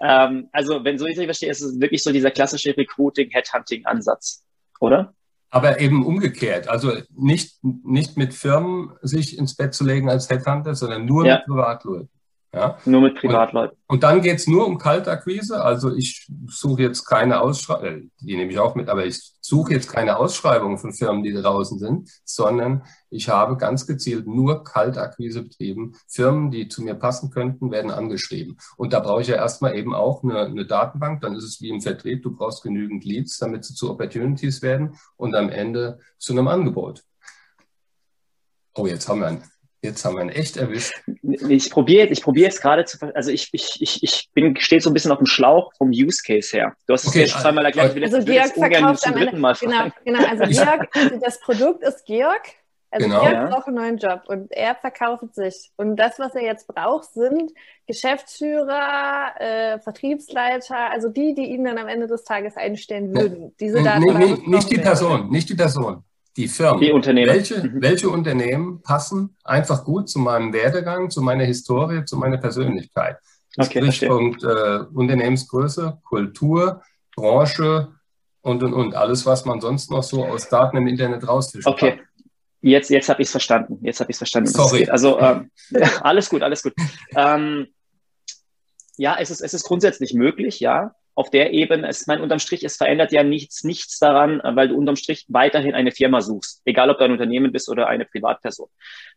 ähm, 0.00 0.48
also, 0.52 0.84
wenn 0.84 0.96
so 0.96 1.06
ich 1.06 1.16
verstehe, 1.16 1.50
ist 1.50 1.60
es 1.60 1.80
wirklich 1.80 2.02
so 2.02 2.12
dieser 2.12 2.30
klassische 2.30 2.76
Recruiting-Headhunting-Ansatz, 2.76 4.44
oder? 4.80 5.12
Aber 5.54 5.78
eben 5.78 6.04
umgekehrt, 6.04 6.66
also 6.66 6.90
nicht, 7.16 7.62
nicht 7.62 8.16
mit 8.16 8.34
Firmen 8.34 8.90
sich 9.02 9.38
ins 9.38 9.54
Bett 9.54 9.72
zu 9.72 9.84
legen 9.84 10.10
als 10.10 10.28
Headhunter, 10.28 10.74
sondern 10.74 11.04
nur 11.04 11.24
ja. 11.24 11.36
mit 11.36 11.44
Privatleuten. 11.44 12.08
Ja? 12.54 12.78
Nur 12.84 13.00
mit 13.00 13.16
Privatleuten. 13.16 13.76
Und, 13.86 13.96
und 13.96 14.02
dann 14.04 14.22
geht 14.22 14.38
es 14.38 14.46
nur 14.46 14.66
um 14.66 14.78
Kaltakquise. 14.78 15.62
Also 15.62 15.92
ich 15.94 16.30
suche 16.46 16.82
jetzt 16.82 17.04
keine 17.04 17.40
Ausschreibung, 17.40 17.84
äh, 17.84 18.02
die 18.20 18.36
nehme 18.36 18.52
ich 18.52 18.58
auch 18.58 18.76
mit, 18.76 18.88
aber 18.88 19.04
ich 19.04 19.32
suche 19.40 19.72
jetzt 19.72 19.90
keine 19.90 20.18
Ausschreibungen 20.18 20.78
von 20.78 20.92
Firmen, 20.92 21.24
die 21.24 21.32
draußen 21.32 21.78
sind, 21.78 22.08
sondern 22.24 22.84
ich 23.10 23.28
habe 23.28 23.56
ganz 23.56 23.86
gezielt 23.86 24.26
nur 24.26 24.62
Kaltakquise 24.62 25.42
betrieben. 25.42 25.96
Firmen, 26.08 26.50
die 26.50 26.68
zu 26.68 26.82
mir 26.82 26.94
passen 26.94 27.30
könnten, 27.30 27.72
werden 27.72 27.90
angeschrieben. 27.90 28.56
Und 28.76 28.92
da 28.92 29.00
brauche 29.00 29.22
ich 29.22 29.28
ja 29.28 29.36
erstmal 29.36 29.76
eben 29.76 29.94
auch 29.94 30.22
eine, 30.22 30.46
eine 30.46 30.64
Datenbank. 30.64 31.20
Dann 31.22 31.34
ist 31.34 31.44
es 31.44 31.60
wie 31.60 31.70
im 31.70 31.80
Vertrieb. 31.80 32.22
Du 32.22 32.34
brauchst 32.34 32.62
genügend 32.62 33.04
Leads, 33.04 33.38
damit 33.38 33.64
sie 33.64 33.74
zu 33.74 33.90
Opportunities 33.90 34.62
werden 34.62 34.96
und 35.16 35.34
am 35.34 35.48
Ende 35.48 35.98
zu 36.18 36.32
einem 36.32 36.46
Angebot. 36.48 37.02
Oh, 38.76 38.86
jetzt 38.86 39.08
haben 39.08 39.20
wir 39.20 39.28
einen 39.28 39.44
Jetzt 39.84 40.02
haben 40.06 40.16
wir 40.16 40.22
ihn 40.22 40.30
echt 40.30 40.56
erwischt. 40.56 40.94
Ich 41.22 41.70
probiere 41.70 42.06
ich 42.06 42.22
probiere 42.22 42.46
jetzt 42.46 42.62
gerade 42.62 42.86
zu, 42.86 42.98
also 43.14 43.30
ich, 43.30 43.50
ich, 43.52 43.76
ich, 43.80 44.02
ich 44.02 44.30
bin, 44.32 44.56
stehe 44.56 44.80
so 44.80 44.88
ein 44.88 44.94
bisschen 44.94 45.12
auf 45.12 45.18
dem 45.18 45.26
Schlauch 45.26 45.72
vom 45.76 45.90
Use 45.90 46.22
Case 46.26 46.56
her. 46.56 46.74
Du 46.86 46.94
hast 46.94 47.02
es 47.02 47.10
okay, 47.10 47.20
mir 47.20 47.28
schon 47.28 47.42
zweimal 47.42 47.66
erklärt. 47.66 47.90
Ich 47.90 47.94
will 47.94 48.04
also 48.04 48.24
Georg 48.24 48.54
verkauft 48.54 49.06
am 49.06 49.16
Ende, 49.16 49.30
genau, 49.60 49.90
genau, 50.04 50.26
also 50.26 50.44
Georg, 50.48 50.88
also 50.94 51.18
das 51.20 51.38
Produkt 51.40 51.82
ist 51.82 52.06
Georg, 52.06 52.42
also 52.90 53.08
genau. 53.08 53.20
Georg 53.20 53.50
braucht 53.50 53.66
einen 53.66 53.76
neuen 53.76 53.98
Job 53.98 54.22
und 54.26 54.50
er 54.52 54.74
verkauft 54.74 55.34
sich. 55.34 55.70
Und 55.76 55.96
das, 55.96 56.18
was 56.18 56.34
er 56.34 56.44
jetzt 56.44 56.66
braucht, 56.66 57.12
sind 57.12 57.52
Geschäftsführer, 57.86 59.34
äh, 59.38 59.78
Vertriebsleiter, 59.80 60.90
also 60.92 61.10
die, 61.10 61.34
die 61.34 61.44
ihn 61.44 61.64
dann 61.64 61.76
am 61.76 61.88
Ende 61.88 62.06
des 62.06 62.24
Tages 62.24 62.56
einstellen 62.56 63.14
würden. 63.14 63.54
Diese 63.60 63.82
Daten 63.82 64.02
nee, 64.02 64.12
nee, 64.12 64.38
nicht 64.46 64.70
die 64.70 64.78
Person, 64.78 65.28
nicht 65.28 65.50
die 65.50 65.54
Person 65.54 66.04
die 66.36 66.48
Firmen. 66.48 66.80
Die 66.80 66.92
Unternehmen. 66.92 67.32
Welche, 67.32 67.62
mhm. 67.62 67.82
welche 67.82 68.08
Unternehmen 68.08 68.82
passen 68.82 69.36
einfach 69.44 69.84
gut 69.84 70.08
zu 70.08 70.18
meinem 70.18 70.52
Werdegang, 70.52 71.10
zu 71.10 71.22
meiner 71.22 71.44
Historie, 71.44 72.04
zu 72.04 72.16
meiner 72.16 72.38
Persönlichkeit? 72.38 73.18
Das 73.56 73.68
okay, 73.68 73.90
Stichpunkt 73.92 74.42
äh, 74.42 74.80
Unternehmensgröße, 74.92 76.00
Kultur, 76.04 76.82
Branche 77.14 77.92
und, 78.40 78.62
und, 78.64 78.74
und. 78.74 78.94
Alles, 78.94 79.24
was 79.26 79.44
man 79.44 79.60
sonst 79.60 79.90
noch 79.90 80.02
so 80.02 80.24
aus 80.24 80.48
Daten 80.48 80.76
im 80.76 80.88
Internet 80.88 81.26
rausfischen 81.26 81.72
okay. 81.72 81.96
kann. 81.96 82.00
Jetzt, 82.62 82.90
jetzt 82.90 83.08
habe 83.08 83.22
ich 83.22 83.26
es 83.26 83.30
verstanden. 83.30 83.78
Jetzt 83.82 84.00
habe 84.00 84.10
ich 84.10 84.14
es 84.14 84.18
verstanden. 84.18 84.48
Sorry. 84.48 84.88
Also 84.88 85.20
ähm, 85.20 85.50
alles 86.00 86.30
gut, 86.30 86.42
alles 86.42 86.62
gut. 86.62 86.72
Ähm, 87.14 87.68
ja, 88.96 89.16
es 89.20 89.30
ist, 89.30 89.40
es 89.40 89.54
ist 89.54 89.64
grundsätzlich 89.64 90.14
möglich, 90.14 90.60
ja 90.60 90.94
auf 91.14 91.30
der 91.30 91.52
Ebene, 91.52 91.88
es 91.88 92.06
mein 92.06 92.20
unterm 92.20 92.38
Strich, 92.38 92.64
es 92.64 92.76
verändert 92.76 93.12
ja 93.12 93.22
nichts, 93.22 93.64
nichts 93.64 93.98
daran, 93.98 94.40
weil 94.42 94.68
du 94.68 94.76
unterm 94.76 94.96
Strich 94.96 95.24
weiterhin 95.28 95.74
eine 95.74 95.92
Firma 95.92 96.20
suchst, 96.20 96.62
egal 96.64 96.90
ob 96.90 96.98
du 96.98 97.04
ein 97.04 97.12
Unternehmen 97.12 97.52
bist 97.52 97.68
oder 97.68 97.86
eine 97.86 98.04
Privatperson. 98.04 98.68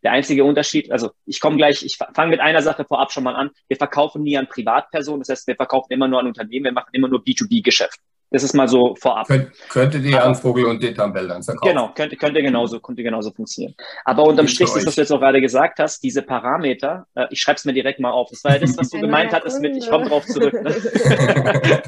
Der 0.02 0.12
einzige 0.12 0.44
Unterschied, 0.44 0.92
also 0.92 1.10
ich 1.26 1.40
komme 1.40 1.56
gleich, 1.56 1.82
ich 1.82 1.98
fange 2.14 2.30
mit 2.30 2.40
einer 2.40 2.62
Sache 2.62 2.84
vorab 2.84 3.12
schon 3.12 3.24
mal 3.24 3.34
an. 3.34 3.50
Wir 3.66 3.76
verkaufen 3.76 4.22
nie 4.22 4.38
an 4.38 4.46
Privatpersonen, 4.46 5.20
das 5.20 5.28
heißt, 5.30 5.46
wir 5.48 5.56
verkaufen 5.56 5.92
immer 5.92 6.08
nur 6.08 6.20
an 6.20 6.26
Unternehmen, 6.26 6.66
wir 6.66 6.72
machen 6.72 6.90
immer 6.92 7.08
nur 7.08 7.22
B2B-Geschäft. 7.22 7.98
Das 8.30 8.42
ist 8.42 8.52
mal 8.54 8.68
so 8.68 8.94
vorab. 8.96 9.26
Könnt, 9.26 9.52
könnte 9.70 10.00
die 10.00 10.14
an 10.14 10.34
Vogel 10.34 10.66
und 10.66 10.82
Detam-Bell 10.82 11.28
dann 11.28 11.42
verkaufen. 11.42 11.70
Genau, 11.70 11.92
könnte, 11.94 12.16
könnte, 12.16 12.42
genauso, 12.42 12.78
könnte 12.78 13.02
genauso 13.02 13.30
funktionieren. 13.30 13.74
Aber 14.04 14.24
unterm 14.24 14.48
Strich, 14.48 14.70
das, 14.70 14.84
was 14.84 14.94
du 14.94 15.00
jetzt 15.00 15.12
auch 15.12 15.20
gerade 15.20 15.40
gesagt 15.40 15.78
hast, 15.78 16.02
diese 16.02 16.22
Parameter, 16.22 17.06
äh, 17.14 17.26
ich 17.30 17.40
schreibe 17.40 17.56
es 17.56 17.64
mir 17.64 17.72
direkt 17.72 18.00
mal 18.00 18.10
auf. 18.10 18.28
Das 18.30 18.44
war 18.44 18.52
ja 18.52 18.58
das, 18.58 18.76
was 18.76 18.90
du 18.90 19.00
gemeint 19.00 19.32
hattest 19.32 19.60
mit, 19.62 19.76
ich 19.76 19.88
komme 19.88 20.08
drauf 20.08 20.26
zurück. 20.26 20.52
Ne? 20.52 20.74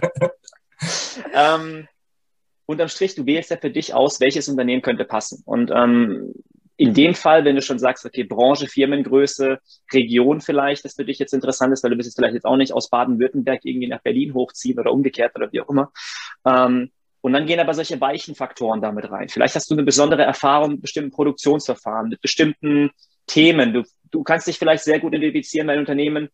ähm, 1.34 1.88
unterm 2.64 2.88
Strich, 2.88 3.14
du 3.14 3.26
wählst 3.26 3.50
ja 3.50 3.58
für 3.58 3.70
dich 3.70 3.92
aus, 3.92 4.20
welches 4.20 4.48
Unternehmen 4.48 4.80
könnte 4.80 5.04
passen. 5.04 5.42
Und 5.44 5.70
ähm, 5.70 6.32
in 6.80 6.94
dem 6.94 7.14
Fall, 7.14 7.44
wenn 7.44 7.56
du 7.56 7.60
schon 7.60 7.78
sagst, 7.78 8.06
okay, 8.06 8.24
Branche, 8.24 8.66
Firmengröße, 8.66 9.58
Region 9.92 10.40
vielleicht, 10.40 10.82
das 10.86 10.94
für 10.94 11.04
dich 11.04 11.18
jetzt 11.18 11.34
interessant 11.34 11.74
ist, 11.74 11.84
weil 11.84 11.90
du 11.90 11.96
bist 11.98 12.06
jetzt 12.06 12.16
vielleicht 12.16 12.32
jetzt 12.32 12.46
auch 12.46 12.56
nicht 12.56 12.72
aus 12.72 12.88
Baden-Württemberg 12.88 13.60
irgendwie 13.64 13.88
nach 13.88 14.00
Berlin 14.00 14.32
hochziehen 14.32 14.78
oder 14.78 14.90
umgekehrt 14.90 15.36
oder 15.36 15.52
wie 15.52 15.60
auch 15.60 15.68
immer. 15.68 15.92
Ähm, 16.44 16.90
und 17.22 17.32
dann 17.32 17.46
gehen 17.46 17.60
aber 17.60 17.74
solche 17.74 18.00
weichen 18.00 18.34
Faktoren 18.34 18.80
damit 18.80 19.10
rein. 19.10 19.28
Vielleicht 19.28 19.54
hast 19.54 19.70
du 19.70 19.74
eine 19.74 19.82
besondere 19.82 20.22
Erfahrung 20.22 20.72
mit 20.72 20.82
bestimmten 20.82 21.10
Produktionsverfahren, 21.10 22.08
mit 22.08 22.20
bestimmten 22.22 22.90
Themen. 23.26 23.74
Du, 23.74 23.82
du 24.10 24.22
kannst 24.22 24.46
dich 24.46 24.58
vielleicht 24.58 24.84
sehr 24.84 25.00
gut 25.00 25.14
identifizieren, 25.14 25.68
weil 25.68 25.76
ein 25.76 25.80
Unternehmen 25.80 26.30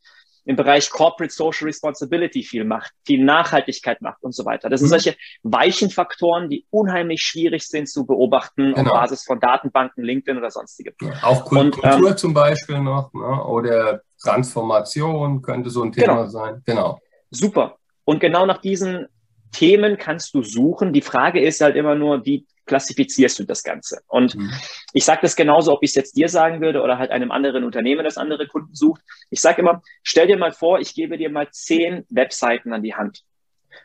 im 0.47 0.55
Bereich 0.55 0.91
Corporate 0.91 1.33
Social 1.33 1.67
Responsibility 1.67 2.45
viel 2.45 2.65
macht, 2.65 2.93
viel 3.05 3.23
Nachhaltigkeit 3.23 4.01
macht 4.01 4.23
und 4.23 4.33
so 4.33 4.45
weiter. 4.45 4.71
Das 4.71 4.81
sind 4.81 4.89
mhm. 4.89 4.91
solche 4.91 5.17
weichen 5.43 5.91
Faktoren, 5.91 6.49
die 6.49 6.67
unheimlich 6.71 7.21
schwierig 7.23 7.67
sind 7.67 7.89
zu 7.89 8.07
beobachten 8.07 8.73
genau. 8.73 8.93
auf 8.93 9.01
Basis 9.01 9.25
von 9.25 9.41
Datenbanken, 9.41 10.05
LinkedIn 10.05 10.39
oder 10.39 10.53
sonstige. 10.53 10.95
Ja, 11.03 11.15
auch 11.23 11.45
Kultur 11.45 11.83
und, 11.83 12.07
ähm, 12.07 12.17
zum 12.17 12.33
Beispiel 12.33 12.79
noch 12.79 13.13
ne? 13.13 13.45
oder 13.45 14.03
Transformation 14.23 15.43
könnte 15.43 15.69
so 15.69 15.83
ein 15.83 15.91
Thema 15.91 16.15
genau. 16.15 16.27
sein. 16.29 16.63
Genau. 16.65 17.01
Super. 17.31 17.77
Und 18.05 18.21
genau 18.21 18.47
nach 18.47 18.59
diesen 18.59 19.09
Themen 19.53 19.99
kannst 19.99 20.35
du 20.35 20.43
suchen. 20.43 20.93
Die 20.93 21.01
Frage 21.01 21.41
ist 21.41 21.61
halt 21.61 21.77
immer 21.77 21.95
nur, 21.95 22.25
wie 22.25 22.47
klassifizierst 22.67 23.39
du 23.39 23.45
das 23.45 23.63
Ganze? 23.63 24.01
Und 24.09 24.35
mhm. 24.35 24.53
ich 24.93 25.05
sage 25.05 25.21
das 25.23 25.37
genauso, 25.37 25.73
ob 25.73 25.83
ich 25.83 25.91
es 25.91 25.95
jetzt 25.95 26.17
dir 26.17 26.29
sagen 26.29 26.61
würde 26.61 26.83
oder 26.83 26.99
halt 26.99 27.11
einem 27.11 27.31
anderen 27.31 27.65
Unternehmen, 27.65 28.05
das 28.05 28.19
andere 28.19 28.47
Kunden 28.47 28.75
sucht. 28.75 29.03
Ich 29.31 29.41
sage 29.41 29.63
immer, 29.63 29.83
stell 30.03 30.27
dir 30.27 30.37
mal 30.37 30.53
vor, 30.53 30.81
ich 30.81 30.95
gebe 30.95 31.17
dir 31.17 31.31
mal 31.31 31.49
zehn 31.51 32.05
Webseiten 32.11 32.73
an 32.73 32.83
die 32.83 32.95
Hand. 32.95 33.23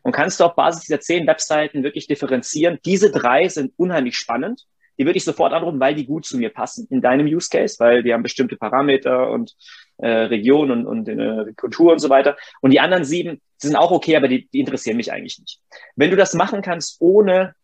Und 0.04 0.13
kannst 0.13 0.39
du 0.39 0.45
auf 0.45 0.56
Basis 0.56 0.84
dieser 0.84 1.00
zehn 1.00 1.28
Webseiten 1.28 1.84
wirklich 1.84 2.08
differenzieren. 2.08 2.80
Diese 2.86 3.12
drei 3.12 3.47
sind 3.50 3.74
unheimlich 3.78 4.17
spannend. 4.17 4.65
Die 5.02 5.06
würde 5.08 5.18
ich 5.18 5.24
sofort 5.24 5.52
anrufen, 5.52 5.80
weil 5.80 5.96
die 5.96 6.06
gut 6.06 6.28
zu 6.28 6.38
mir 6.38 6.52
passen 6.52 6.86
in 6.92 7.02
deinem 7.02 7.26
Use 7.26 7.50
Case, 7.50 7.78
weil 7.80 8.04
die 8.04 8.14
haben 8.14 8.22
bestimmte 8.22 8.56
Parameter 8.56 9.32
und 9.32 9.56
äh, 9.98 10.08
Region 10.08 10.70
und, 10.70 10.86
und 10.86 11.10
äh, 11.10 11.54
Kultur 11.56 11.94
und 11.94 11.98
so 11.98 12.12
weiter. 12.12 12.38
Und 12.62 12.70
die 12.70 12.80
anderen 12.80 13.04
sieben 13.04 13.42
sind 13.58 13.76
auch 13.76 13.90
okay, 13.90 14.16
aber 14.16 14.28
die, 14.28 14.48
die 14.50 14.60
interessieren 14.60 14.98
mich 14.98 15.12
eigentlich 15.12 15.40
nicht. 15.40 15.60
Wenn 15.96 16.12
du 16.12 16.18
das 16.18 16.36
machen 16.36 16.62
kannst, 16.62 16.98
ohne 17.00 17.56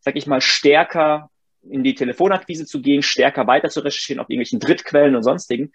sag 0.00 0.16
ich 0.16 0.26
mal, 0.26 0.40
stärker 0.40 1.28
in 1.68 1.84
die 1.84 1.94
Telefonakquise 1.94 2.64
zu 2.64 2.80
gehen, 2.80 3.02
stärker 3.02 3.46
weiter 3.46 3.68
zu 3.68 3.80
recherchieren 3.80 4.18
auf 4.18 4.30
irgendwelchen 4.30 4.60
Drittquellen 4.60 5.14
und 5.16 5.22
sonstigen, 5.22 5.74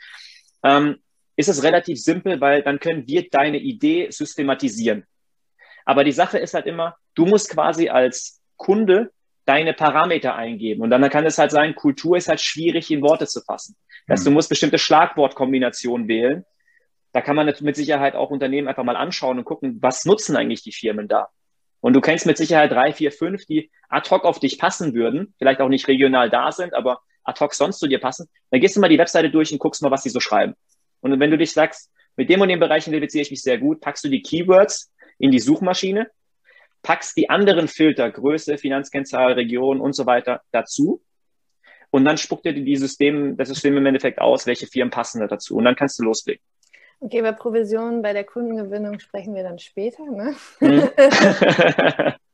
ähm, 0.64 0.98
ist 1.36 1.50
es 1.50 1.62
relativ 1.62 2.02
simpel, 2.02 2.42
weil 2.42 2.64
dann 2.64 2.80
können 2.80 3.08
wir 3.08 3.30
deine 3.30 3.60
Idee 3.60 4.10
systematisieren. 4.10 5.06
Aber 5.86 6.04
die 6.04 6.14
Sache 6.14 6.40
ist 6.40 6.56
halt 6.56 6.66
immer, 6.66 6.98
du 7.14 7.28
musst 7.28 7.52
quasi 7.52 7.90
als 7.90 8.42
Kunde 8.58 9.12
deine 9.46 9.74
Parameter 9.74 10.36
eingeben. 10.36 10.82
Und 10.82 10.90
dann 10.90 11.08
kann 11.10 11.26
es 11.26 11.38
halt 11.38 11.52
sein, 11.52 11.76
Kultur 11.76 12.18
ist 12.18 12.28
halt 12.28 12.42
schwierig 12.42 12.92
in 12.92 13.02
Worte 13.02 13.28
zu 13.28 13.42
fassen. 13.42 13.76
Dass 14.08 14.22
mhm. 14.22 14.26
du 14.26 14.32
musst 14.32 14.50
bestimmte 14.50 14.78
Schlagwortkombinationen 14.78 16.08
wählen. 16.08 16.46
Da 17.14 17.22
kann 17.22 17.36
man 17.36 17.54
mit 17.62 17.76
Sicherheit 17.76 18.16
auch 18.16 18.32
Unternehmen 18.32 18.68
einfach 18.68 18.84
mal 18.84 18.98
anschauen 18.98 19.38
und 19.38 19.46
gucken, 19.46 19.78
was 19.82 20.06
nutzen 20.06 20.36
eigentlich 20.36 20.64
die 20.64 20.74
Firmen 20.74 21.08
da? 21.08 21.30
Und 21.80 21.94
du 21.94 22.02
kennst 22.02 22.26
mit 22.26 22.38
Sicherheit 22.38 22.72
drei, 22.72 22.92
vier, 22.92 23.12
fünf, 23.12 23.46
die 23.46 23.72
ad 23.90 24.10
hoc 24.10 24.26
auf 24.26 24.40
dich 24.40 24.58
passen 24.58 24.94
würden, 24.96 25.34
vielleicht 25.38 25.62
auch 25.62 25.70
nicht 25.70 25.88
regional 25.88 26.30
da 26.30 26.52
sind, 26.52 26.74
aber 26.74 27.00
ad 27.24 27.40
hoc 27.40 27.54
sonst 27.54 27.80
zu 27.80 27.88
dir 27.88 28.00
passen. 28.00 28.28
Dann 28.50 28.60
gehst 28.60 28.76
du 28.76 28.80
mal 28.80 28.90
die 28.90 28.98
Webseite 28.98 29.30
durch 29.30 29.52
und 29.52 29.60
guckst 29.60 29.82
mal, 29.84 29.92
was 29.92 30.04
sie 30.04 30.10
so 30.10 30.20
schreiben. 30.20 30.56
Und 31.02 31.20
wenn 31.20 31.32
du 31.32 31.38
dich 31.38 31.52
sagst, 31.54 31.92
mit 32.16 32.30
dem 32.30 32.42
und 32.42 32.50
dem 32.50 32.60
Bereich 32.60 32.88
identifiziere 32.88 33.22
ich 33.22 33.32
mich 33.32 33.44
sehr 33.44 33.60
gut, 33.60 33.82
packst 33.82 34.04
du 34.04 34.10
die 34.10 34.22
Keywords 34.22 34.92
in 35.20 35.32
die 35.32 35.40
Suchmaschine, 35.40 36.10
packst 36.86 37.18
die 37.18 37.32
anderen 37.32 37.68
Filter, 37.68 38.12
Größe, 38.12 38.60
Finanzkennzahl, 38.60 39.34
Region 39.34 39.82
und 39.82 39.94
so 39.94 40.06
weiter 40.06 40.42
dazu. 40.52 41.02
Und 41.90 42.06
dann 42.06 42.18
spuckt 42.18 42.46
dir 42.46 42.54
die 42.54 42.76
System, 42.76 43.38
das 43.38 43.48
System 43.48 43.76
im 43.76 43.86
Endeffekt 43.88 44.20
aus, 44.20 44.46
welche 44.46 44.68
Firmen 44.68 44.92
passen 44.92 45.20
da 45.20 45.28
dazu. 45.28 45.56
Und 45.56 45.66
dann 45.66 45.76
kannst 45.76 45.98
du 45.98 46.04
loslegen. 46.04 46.44
Okay, 47.00 47.20
über 47.20 47.34
Provisionen 47.34 48.04
bei 48.04 48.14
der 48.14 48.24
Kundengewinnung 48.24 49.00
sprechen 49.00 49.34
wir 49.34 49.42
dann 49.42 49.58
später. 49.58 50.04
Ne? 50.06 50.36
Mhm. 50.60 50.90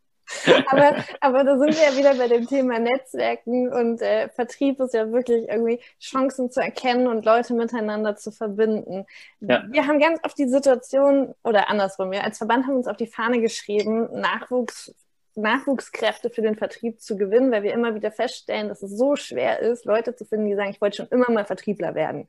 aber, 0.68 0.96
aber 1.20 1.44
da 1.44 1.58
sind 1.58 1.76
wir 1.76 1.92
ja 1.92 1.98
wieder 1.98 2.16
bei 2.16 2.28
dem 2.28 2.48
Thema 2.48 2.80
Netzwerken 2.80 3.72
und 3.72 4.02
äh, 4.02 4.30
Vertrieb 4.30 4.80
ist 4.80 4.94
ja 4.94 5.12
wirklich 5.12 5.48
irgendwie 5.48 5.80
Chancen 6.00 6.52
zu 6.52 6.62
erkennen 6.62 7.08
und 7.08 7.26
Leute 7.26 7.54
miteinander 7.54 8.16
zu 8.16 8.32
verbinden. 8.32 9.06
Ja. 9.40 9.64
Wir 9.70 9.88
haben 9.88 10.00
ganz 10.00 10.20
oft 10.24 10.38
die 10.38 10.48
Situation, 10.48 11.34
oder 11.44 11.70
andersrum, 11.70 12.12
wir 12.12 12.24
als 12.24 12.38
Verband 12.38 12.68
haben 12.68 12.76
uns 12.76 12.88
auf 12.88 12.98
die 12.98 13.08
Fahne 13.08 13.42
geschrieben, 13.42 14.10
Nachwuchs 14.20 14.94
Nachwuchskräfte 15.36 16.30
für 16.30 16.42
den 16.42 16.58
Vertrieb 16.58 17.00
zu 17.00 17.16
gewinnen, 17.16 17.52
weil 17.52 17.64
wir 17.64 17.74
immer 17.74 17.96
wieder 17.96 18.12
feststellen, 18.12 18.68
dass 18.68 18.84
es 18.84 18.98
so 18.98 19.16
schwer 19.16 19.60
ist, 19.60 19.86
Leute 19.86 20.14
zu 20.16 20.26
finden, 20.26 20.48
die 20.48 20.56
sagen, 20.56 20.72
ich 20.72 20.82
wollte 20.82 20.98
schon 20.98 21.08
immer 21.08 21.32
mal 21.32 21.46
Vertriebler 21.46 21.96
werden. 21.96 22.28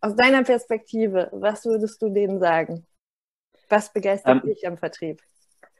Aus 0.00 0.16
deiner 0.16 0.42
Perspektive, 0.42 1.28
was 1.32 1.64
würdest 1.64 2.00
du 2.02 2.08
denen 2.08 2.40
sagen? 2.40 2.86
Was 3.68 3.92
begeistert 3.92 4.42
ähm, 4.42 4.50
dich 4.50 4.66
am 4.66 4.78
Vertrieb? 4.78 5.22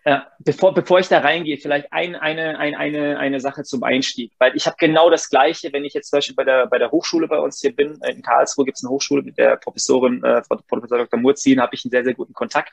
Ja, 0.05 0.27
bevor, 0.41 0.75
bevor 0.75 0.99
ich 0.99 1.07
da 1.07 1.21
reingehe, 1.21 1.59
vielleicht 1.59 1.93
ein, 1.93 2.17
eine, 2.17 2.59
ein, 2.59 2.75
eine, 2.75 3.19
eine 3.21 3.39
Sache 3.39 3.63
zum 3.63 3.85
Einstieg. 3.85 4.33
Weil 4.39 4.57
ich 4.57 4.67
habe 4.67 4.75
genau 4.81 5.11
das 5.11 5.31
Gleiche, 5.31 5.73
wenn 5.73 5.85
ich 5.85 5.95
jetzt 5.95 6.11
zum 6.11 6.17
Beispiel 6.17 6.35
bei 6.35 6.43
der, 6.43 6.67
bei 6.67 6.79
der 6.79 6.91
Hochschule 6.91 7.29
bei 7.29 7.39
uns 7.39 7.61
hier 7.61 7.75
bin. 7.75 8.01
In 8.09 8.21
Karlsruhe 8.21 8.65
gibt 8.65 8.79
es 8.79 8.85
eine 8.85 8.91
Hochschule 8.91 9.23
mit 9.23 9.39
der 9.39 9.57
Professorin, 9.57 10.25
äh, 10.25 10.43
Frau 10.43 10.57
Professor 10.67 10.99
Dr. 10.99 11.21
Murzin, 11.21 11.61
habe 11.61 11.77
ich 11.77 11.85
einen 11.85 11.93
sehr, 11.93 12.03
sehr 12.03 12.15
guten 12.15 12.33
Kontakt. 12.33 12.73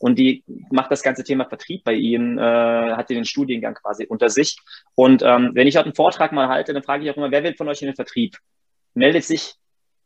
Und 0.00 0.18
die 0.18 0.44
macht 0.70 0.90
das 0.90 1.02
ganze 1.02 1.24
Thema 1.24 1.46
Vertrieb 1.46 1.82
bei 1.82 1.94
Ihnen, 1.94 2.36
äh, 2.36 2.42
hat 2.42 3.08
den 3.08 3.24
Studiengang 3.24 3.74
quasi 3.74 4.04
unter 4.04 4.28
sich. 4.28 4.58
Und 4.94 5.22
ähm, 5.22 5.52
wenn 5.54 5.66
ich 5.66 5.74
dort 5.74 5.86
einen 5.86 5.94
Vortrag 5.94 6.32
mal 6.32 6.48
halte, 6.48 6.74
dann 6.74 6.82
frage 6.82 7.04
ich 7.04 7.10
auch 7.10 7.16
immer, 7.16 7.30
wer 7.30 7.42
will 7.42 7.54
von 7.54 7.68
euch 7.68 7.80
in 7.80 7.88
den 7.88 7.96
Vertrieb? 7.96 8.36
Meldet 8.92 9.24
sich 9.24 9.54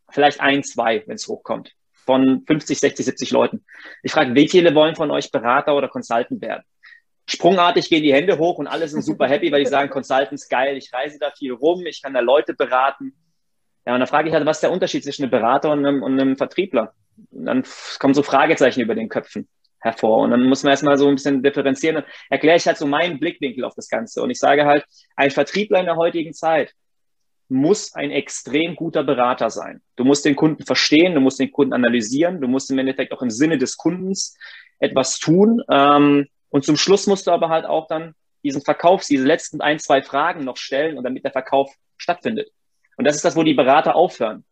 vielleicht 0.09 0.39
ein, 0.39 0.63
zwei, 0.63 1.03
wenn 1.05 1.15
es 1.15 1.27
hochkommt, 1.27 1.73
von 2.05 2.43
50, 2.45 2.79
60, 2.79 3.05
70 3.05 3.31
Leuten. 3.31 3.65
Ich 4.03 4.11
frage, 4.11 4.35
wie 4.35 4.47
viele 4.47 4.73
wollen 4.75 4.95
von 4.95 5.11
euch 5.11 5.31
Berater 5.31 5.75
oder 5.75 5.87
Consultant 5.87 6.41
werden? 6.41 6.63
Sprungartig 7.27 7.89
gehen 7.89 8.03
die 8.03 8.13
Hände 8.13 8.37
hoch 8.37 8.57
und 8.57 8.67
alle 8.67 8.87
sind 8.87 9.03
super 9.03 9.27
happy, 9.27 9.51
weil 9.51 9.63
die 9.63 9.69
sagen, 9.69 9.89
Consultants 9.91 10.49
geil, 10.49 10.77
ich 10.77 10.91
reise 10.93 11.17
da 11.19 11.31
viel 11.31 11.53
rum, 11.53 11.85
ich 11.85 12.01
kann 12.01 12.13
da 12.13 12.19
Leute 12.19 12.53
beraten. 12.53 13.13
Ja, 13.85 13.93
und 13.93 13.99
dann 13.99 14.07
frage 14.07 14.29
ich 14.29 14.35
halt, 14.35 14.45
was 14.45 14.57
ist 14.57 14.63
der 14.63 14.71
Unterschied 14.71 15.03
zwischen 15.03 15.23
einem 15.23 15.31
Berater 15.31 15.71
und 15.71 15.85
einem, 15.85 16.03
und 16.03 16.19
einem 16.19 16.35
Vertriebler? 16.35 16.93
Und 17.31 17.45
dann 17.45 17.63
kommen 17.99 18.13
so 18.13 18.23
Fragezeichen 18.23 18.81
über 18.81 18.95
den 18.95 19.09
Köpfen 19.09 19.47
hervor. 19.79 20.19
Und 20.19 20.31
dann 20.31 20.43
muss 20.43 20.63
man 20.63 20.71
erstmal 20.71 20.97
so 20.97 21.07
ein 21.07 21.15
bisschen 21.15 21.41
differenzieren. 21.43 21.95
Dann 21.95 22.05
erkläre 22.29 22.57
ich 22.57 22.67
halt 22.67 22.77
so 22.77 22.85
meinen 22.85 23.19
Blickwinkel 23.19 23.63
auf 23.63 23.73
das 23.75 23.89
Ganze. 23.89 24.21
Und 24.21 24.29
ich 24.29 24.39
sage 24.39 24.65
halt, 24.65 24.85
ein 25.15 25.31
Vertriebler 25.31 25.79
in 25.79 25.85
der 25.85 25.95
heutigen 25.95 26.33
Zeit 26.33 26.73
muss 27.51 27.93
ein 27.93 28.11
extrem 28.11 28.75
guter 28.75 29.03
Berater 29.03 29.49
sein. 29.49 29.81
Du 29.97 30.05
musst 30.05 30.25
den 30.25 30.35
Kunden 30.35 30.65
verstehen, 30.65 31.13
du 31.13 31.21
musst 31.21 31.39
den 31.39 31.51
Kunden 31.51 31.73
analysieren, 31.73 32.41
du 32.41 32.47
musst 32.47 32.71
im 32.71 32.79
Endeffekt 32.79 33.11
auch 33.11 33.21
im 33.21 33.29
Sinne 33.29 33.57
des 33.57 33.77
Kundens 33.77 34.37
etwas 34.79 35.19
tun. 35.19 35.61
Ähm, 35.69 36.27
und 36.49 36.65
zum 36.65 36.77
Schluss 36.77 37.07
musst 37.07 37.27
du 37.27 37.31
aber 37.31 37.49
halt 37.49 37.65
auch 37.65 37.87
dann 37.87 38.15
diesen 38.43 38.61
Verkauf, 38.61 39.05
diese 39.05 39.25
letzten 39.25 39.61
ein, 39.61 39.79
zwei 39.79 40.01
Fragen 40.01 40.43
noch 40.45 40.57
stellen 40.57 40.97
und 40.97 41.03
damit 41.03 41.23
der 41.23 41.31
Verkauf 41.31 41.71
stattfindet. 41.97 42.49
Und 42.97 43.05
das 43.05 43.15
ist 43.15 43.25
das, 43.25 43.35
wo 43.35 43.43
die 43.43 43.53
Berater 43.53 43.95
aufhören. 43.95 44.43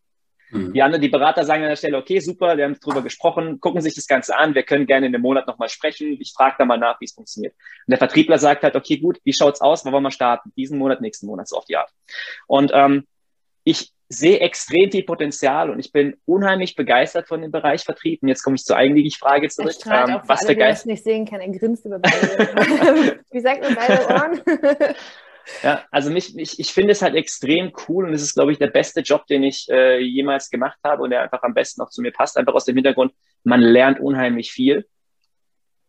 Mhm. 0.52 0.74
Die 0.74 0.82
anderen, 0.82 1.02
die 1.02 1.10
Berater 1.10 1.44
sagen 1.46 1.64
an 1.64 1.70
der 1.70 1.76
Stelle, 1.76 1.98
okay, 1.98 2.20
super, 2.20 2.58
wir 2.58 2.66
haben 2.66 2.80
drüber 2.80 3.02
gesprochen, 3.02 3.60
gucken 3.60 3.82
sich 3.82 3.96
das 3.96 4.08
Ganze 4.08 4.38
an, 4.38 4.56
wir 4.56 4.64
können 4.64 4.86
gerne 4.86 5.08
in 5.08 5.14
einem 5.14 5.22
Monat 5.22 5.48
nochmal 5.48 5.70
sprechen, 5.70 6.18
ich 6.20 6.34
frage 6.36 6.56
da 6.58 6.66
mal 6.66 6.78
nach, 6.78 7.00
wie 7.00 7.06
es 7.06 7.14
funktioniert. 7.14 7.54
Und 7.54 7.92
der 7.92 7.98
Vertriebler 7.98 8.38
sagt 8.38 8.64
halt, 8.64 8.76
okay, 8.76 8.98
gut, 8.98 9.20
wie 9.24 9.34
schaut's 9.34 9.62
aus, 9.62 9.86
wo 9.86 9.92
wollen 9.92 10.04
wir 10.04 10.12
starten? 10.12 10.52
Diesen 10.56 10.78
Monat, 10.78 11.02
nächsten 11.02 11.28
Monat, 11.28 11.48
so 11.48 11.58
auf 11.58 11.66
die 11.66 11.78
Art. 11.78 11.92
Und 12.48 12.72
ähm, 12.74 13.06
ich 13.64 13.92
sehe 14.12 14.40
extrem 14.40 14.90
viel 14.92 15.04
Potenzial 15.04 15.70
und 15.70 15.80
ich 15.80 15.92
bin 15.92 16.18
unheimlich 16.26 16.76
begeistert 16.76 17.28
von 17.28 17.44
dem 17.44 17.52
Bereich 17.52 17.84
Vertrieb. 17.84 18.24
Und 18.24 18.30
jetzt 18.30 18.42
komme 18.42 18.56
ich 18.56 18.64
zur 18.64 18.76
eigentlichen 18.76 19.12
Frage 19.20 19.48
zurück. 19.50 19.76
Er 19.86 20.08
ähm, 20.08 20.22
was 20.26 20.40
alle, 20.40 20.48
der 20.48 20.56
Geist 20.56 20.88
nicht 20.88 21.04
sehen 21.04 21.26
kann, 21.26 21.40
er 21.40 21.50
grinst 21.50 21.86
über 21.86 22.00
beide. 22.00 23.20
wie 23.32 23.40
sagt 23.40 23.62
man 23.62 23.76
beide 23.76 24.08
Ohren? 24.08 24.42
Ja, 25.64 25.84
also 25.92 26.12
mich, 26.12 26.38
ich, 26.38 26.60
ich 26.60 26.74
finde 26.74 26.92
es 26.92 27.02
halt 27.02 27.16
extrem 27.16 27.72
cool 27.88 28.06
und 28.06 28.14
es 28.14 28.22
ist, 28.22 28.36
glaube 28.36 28.52
ich, 28.52 28.60
der 28.60 28.68
beste 28.68 29.02
Job, 29.02 29.26
den 29.28 29.44
ich 29.44 29.68
äh, 29.70 30.00
jemals 30.00 30.50
gemacht 30.50 30.78
habe 30.84 31.04
und 31.04 31.10
der 31.10 31.22
einfach 31.22 31.44
am 31.44 31.54
besten 31.54 31.82
auch 31.82 31.90
zu 31.90 32.02
mir 32.02 32.12
passt, 32.12 32.38
einfach 32.38 32.54
aus 32.54 32.66
dem 32.66 32.76
Hintergrund, 32.76 33.14
man 33.44 33.62
lernt 33.62 34.00
unheimlich 34.00 34.52
viel. 34.52 34.88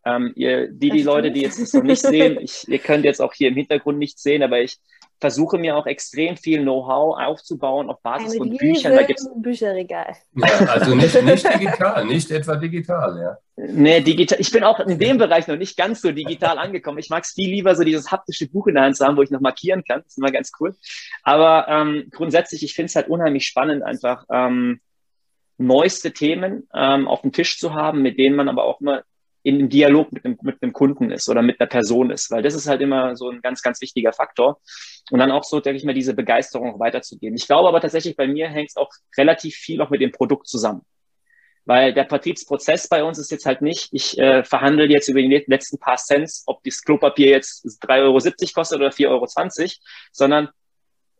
Ähm, 0.05 0.33
ihr, 0.35 0.67
die, 0.67 0.89
die 0.89 1.03
Leute, 1.03 1.31
die 1.31 1.41
jetzt 1.41 1.61
das 1.61 1.73
noch 1.73 1.83
nicht 1.83 2.01
sehen, 2.01 2.39
ich, 2.41 2.67
ihr 2.67 2.79
könnt 2.79 3.05
jetzt 3.05 3.21
auch 3.21 3.33
hier 3.33 3.49
im 3.49 3.55
Hintergrund 3.55 3.99
nicht 3.99 4.19
sehen, 4.19 4.43
aber 4.43 4.59
ich 4.59 4.77
versuche 5.21 5.59
mir 5.59 5.77
auch 5.77 5.85
extrem 5.85 6.35
viel 6.35 6.61
Know-how 6.63 7.17
aufzubauen 7.19 7.89
auf 7.89 8.01
Basis 8.01 8.33
Ein 8.33 8.37
von 8.39 8.57
Büchern. 8.57 8.95
Da 8.95 9.03
gibt's 9.03 9.29
Bücherregal. 9.35 10.15
Ja, 10.35 10.47
also 10.65 10.95
nicht, 10.95 11.23
nicht 11.23 11.53
digital, 11.53 12.05
nicht 12.05 12.31
etwa 12.31 12.55
digital, 12.55 13.21
ja. 13.21 13.37
Nee, 13.55 14.01
digital. 14.01 14.41
Ich 14.41 14.51
bin 14.51 14.63
auch 14.63 14.79
in 14.79 14.97
dem 14.97 15.19
Bereich 15.19 15.47
noch 15.47 15.57
nicht 15.57 15.77
ganz 15.77 16.01
so 16.01 16.11
digital 16.11 16.57
angekommen. 16.57 16.97
Ich 16.97 17.11
mag 17.11 17.23
es 17.23 17.33
viel 17.33 17.51
lieber, 17.51 17.75
so 17.75 17.83
dieses 17.83 18.11
haptische 18.11 18.49
Buch 18.49 18.65
in 18.65 18.73
der 18.73 18.83
Hand 18.83 18.97
zu 18.97 19.05
haben, 19.05 19.15
wo 19.15 19.21
ich 19.21 19.29
noch 19.29 19.41
markieren 19.41 19.83
kann. 19.83 20.01
Das 20.01 20.13
ist 20.13 20.17
immer 20.17 20.31
ganz 20.31 20.51
cool. 20.59 20.75
Aber 21.21 21.67
ähm, 21.69 22.07
grundsätzlich, 22.09 22.63
ich 22.63 22.73
finde 22.73 22.87
es 22.87 22.95
halt 22.95 23.07
unheimlich 23.07 23.45
spannend, 23.45 23.83
einfach 23.83 24.25
ähm, 24.31 24.81
neueste 25.59 26.11
Themen 26.11 26.67
ähm, 26.73 27.07
auf 27.07 27.21
dem 27.21 27.31
Tisch 27.31 27.59
zu 27.59 27.75
haben, 27.75 28.01
mit 28.01 28.17
denen 28.17 28.35
man 28.35 28.49
aber 28.49 28.63
auch 28.63 28.81
immer 28.81 29.03
in 29.43 29.55
einem 29.55 29.69
Dialog 29.69 30.11
mit 30.11 30.23
einem, 30.23 30.37
mit 30.41 30.61
einem 30.61 30.73
Kunden 30.73 31.11
ist 31.11 31.27
oder 31.29 31.41
mit 31.41 31.59
einer 31.59 31.67
Person 31.67 32.11
ist, 32.11 32.29
weil 32.31 32.43
das 32.43 32.53
ist 32.53 32.67
halt 32.67 32.81
immer 32.81 33.15
so 33.15 33.29
ein 33.29 33.41
ganz, 33.41 33.61
ganz 33.61 33.81
wichtiger 33.81 34.13
Faktor. 34.13 34.59
Und 35.09 35.19
dann 35.19 35.31
auch 35.31 35.43
so, 35.43 35.59
denke 35.59 35.77
ich 35.77 35.83
mal, 35.83 35.93
diese 35.93 36.13
Begeisterung 36.13 36.79
weiterzugeben. 36.79 37.35
Ich 37.35 37.47
glaube 37.47 37.67
aber 37.67 37.81
tatsächlich, 37.81 38.15
bei 38.15 38.27
mir 38.27 38.49
hängt 38.49 38.69
es 38.69 38.77
auch 38.77 38.89
relativ 39.17 39.55
viel 39.55 39.81
auch 39.81 39.89
mit 39.89 40.01
dem 40.01 40.11
Produkt 40.11 40.47
zusammen. 40.47 40.81
Weil 41.65 41.93
der 41.93 42.07
Vertriebsprozess 42.07 42.87
bei 42.87 43.03
uns 43.03 43.19
ist 43.19 43.31
jetzt 43.31 43.45
halt 43.45 43.61
nicht, 43.61 43.89
ich 43.91 44.17
äh, 44.17 44.43
verhandle 44.43 44.85
jetzt 44.85 45.09
über 45.09 45.21
die 45.21 45.43
letzten 45.47 45.77
paar 45.77 45.97
Cents, 45.97 46.43
ob 46.47 46.63
das 46.63 46.81
Klopapier 46.81 47.29
jetzt 47.29 47.65
3,70 47.83 48.01
Euro 48.01 48.19
kostet 48.53 48.79
oder 48.79 48.89
4,20 48.89 49.09
Euro, 49.09 49.27
sondern 50.11 50.49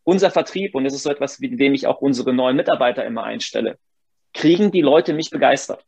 unser 0.04 0.32
Vertrieb, 0.32 0.74
und 0.74 0.84
das 0.84 0.94
ist 0.94 1.04
so 1.04 1.12
etwas, 1.12 1.40
mit 1.40 1.60
dem 1.60 1.74
ich 1.74 1.86
auch 1.86 2.02
unsere 2.02 2.34
neuen 2.34 2.58
Mitarbeiter 2.58 3.06
immer 3.06 3.24
einstelle, 3.24 3.78
kriegen 4.34 4.72
die 4.72 4.82
Leute 4.82 5.14
mich 5.14 5.30
begeistert. 5.30 5.86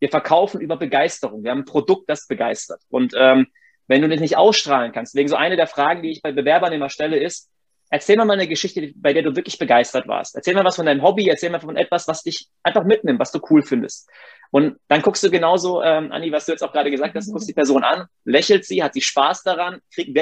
Wir 0.00 0.08
verkaufen 0.08 0.60
über 0.60 0.76
Begeisterung. 0.76 1.42
Wir 1.42 1.50
haben 1.50 1.60
ein 1.60 1.64
Produkt, 1.64 2.08
das 2.08 2.26
begeistert. 2.26 2.80
Und 2.88 3.14
ähm, 3.16 3.48
wenn 3.86 4.02
du 4.02 4.08
das 4.08 4.20
nicht 4.20 4.36
ausstrahlen 4.36 4.92
kannst, 4.92 5.14
wegen 5.14 5.28
so 5.28 5.36
eine 5.36 5.56
der 5.56 5.66
Fragen, 5.66 6.02
die 6.02 6.10
ich 6.10 6.22
bei 6.22 6.32
Bewerbern 6.32 6.72
immer 6.72 6.90
stelle, 6.90 7.18
ist, 7.18 7.50
erzähl 7.90 8.16
mal 8.16 8.30
eine 8.30 8.46
Geschichte, 8.46 8.92
bei 8.96 9.12
der 9.12 9.22
du 9.22 9.34
wirklich 9.34 9.58
begeistert 9.58 10.06
warst. 10.06 10.36
Erzähl 10.36 10.54
mal 10.54 10.64
was 10.64 10.76
von 10.76 10.86
deinem 10.86 11.02
Hobby, 11.02 11.28
erzähl 11.28 11.50
mal 11.50 11.60
von 11.60 11.76
etwas, 11.76 12.06
was 12.06 12.22
dich 12.22 12.48
einfach 12.62 12.84
mitnimmt, 12.84 13.18
was 13.18 13.32
du 13.32 13.40
cool 13.50 13.62
findest. 13.62 14.08
Und 14.50 14.78
dann 14.88 15.02
guckst 15.02 15.22
du 15.22 15.30
genauso, 15.30 15.82
ähm, 15.82 16.12
Anni, 16.12 16.32
was 16.32 16.46
du 16.46 16.52
jetzt 16.52 16.62
auch 16.62 16.72
gerade 16.72 16.90
gesagt 16.90 17.14
hast, 17.14 17.32
guckst 17.32 17.48
die 17.48 17.54
Person 17.54 17.84
an, 17.84 18.06
lächelt 18.24 18.64
sie, 18.64 18.82
hat 18.82 18.94
sie 18.94 19.00
Spaß 19.00 19.42
daran, 19.42 19.80
kriegt, 19.92 20.16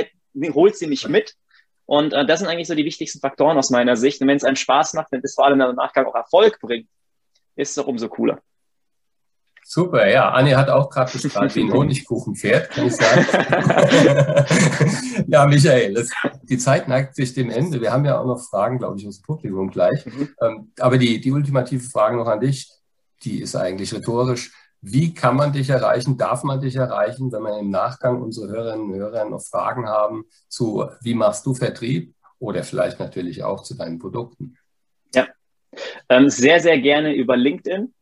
holt 0.54 0.76
sie 0.76 0.86
mich 0.86 1.08
mit. 1.08 1.34
Und 1.86 2.12
äh, 2.12 2.26
das 2.26 2.40
sind 2.40 2.48
eigentlich 2.48 2.68
so 2.68 2.74
die 2.74 2.84
wichtigsten 2.84 3.20
Faktoren 3.20 3.56
aus 3.56 3.70
meiner 3.70 3.96
Sicht. 3.96 4.20
Und 4.20 4.28
wenn 4.28 4.36
es 4.36 4.44
einem 4.44 4.56
Spaß 4.56 4.94
macht, 4.94 5.12
wenn 5.12 5.20
es 5.22 5.34
vor 5.34 5.46
allem 5.46 5.60
im 5.60 5.76
Nachgang 5.76 6.06
auch 6.06 6.14
Erfolg 6.14 6.58
bringt, 6.60 6.88
ist 7.54 7.70
es 7.70 7.74
doch 7.76 7.86
umso 7.86 8.08
cooler. 8.08 8.40
Super, 9.68 10.08
ja. 10.08 10.30
Anni 10.30 10.52
hat 10.52 10.70
auch 10.70 10.88
gerade 10.88 11.10
bestrahlt 11.10 11.56
wie 11.56 11.64
ein 11.64 11.72
Honigkuchenpferd, 11.72 12.70
kann 12.70 12.86
ich 12.86 12.94
sagen. 12.94 13.26
ja, 15.26 15.44
Michael, 15.44 15.92
das, 15.92 16.08
die 16.44 16.56
Zeit 16.56 16.86
neigt 16.86 17.16
sich 17.16 17.34
dem 17.34 17.50
Ende. 17.50 17.80
Wir 17.80 17.92
haben 17.92 18.04
ja 18.04 18.20
auch 18.20 18.26
noch 18.26 18.38
Fragen, 18.38 18.78
glaube 18.78 18.96
ich, 18.96 19.08
aus 19.08 19.18
dem 19.18 19.24
Publikum 19.24 19.68
gleich. 19.68 20.06
Mhm. 20.06 20.28
Ähm, 20.40 20.72
aber 20.78 20.98
die, 20.98 21.20
die 21.20 21.32
ultimative 21.32 21.82
Frage 21.82 22.16
noch 22.16 22.28
an 22.28 22.38
dich, 22.38 22.70
die 23.24 23.40
ist 23.40 23.56
eigentlich 23.56 23.92
rhetorisch. 23.92 24.52
Wie 24.82 25.12
kann 25.12 25.34
man 25.34 25.52
dich 25.52 25.68
erreichen? 25.68 26.16
Darf 26.16 26.44
man 26.44 26.60
dich 26.60 26.76
erreichen, 26.76 27.32
wenn 27.32 27.42
man 27.42 27.58
im 27.58 27.70
Nachgang 27.70 28.22
unsere 28.22 28.46
Hörerinnen 28.46 28.92
und 28.92 28.94
Hörer 28.94 29.28
noch 29.28 29.42
Fragen 29.42 29.88
haben 29.88 30.26
zu, 30.48 30.88
wie 31.00 31.14
machst 31.14 31.44
du 31.44 31.54
Vertrieb 31.54 32.14
oder 32.38 32.62
vielleicht 32.62 33.00
natürlich 33.00 33.42
auch 33.42 33.64
zu 33.64 33.74
deinen 33.74 33.98
Produkten? 33.98 34.58
Ja, 35.12 35.26
ähm, 36.08 36.30
sehr, 36.30 36.60
sehr 36.60 36.78
gerne 36.78 37.16
über 37.16 37.36
LinkedIn 37.36 37.92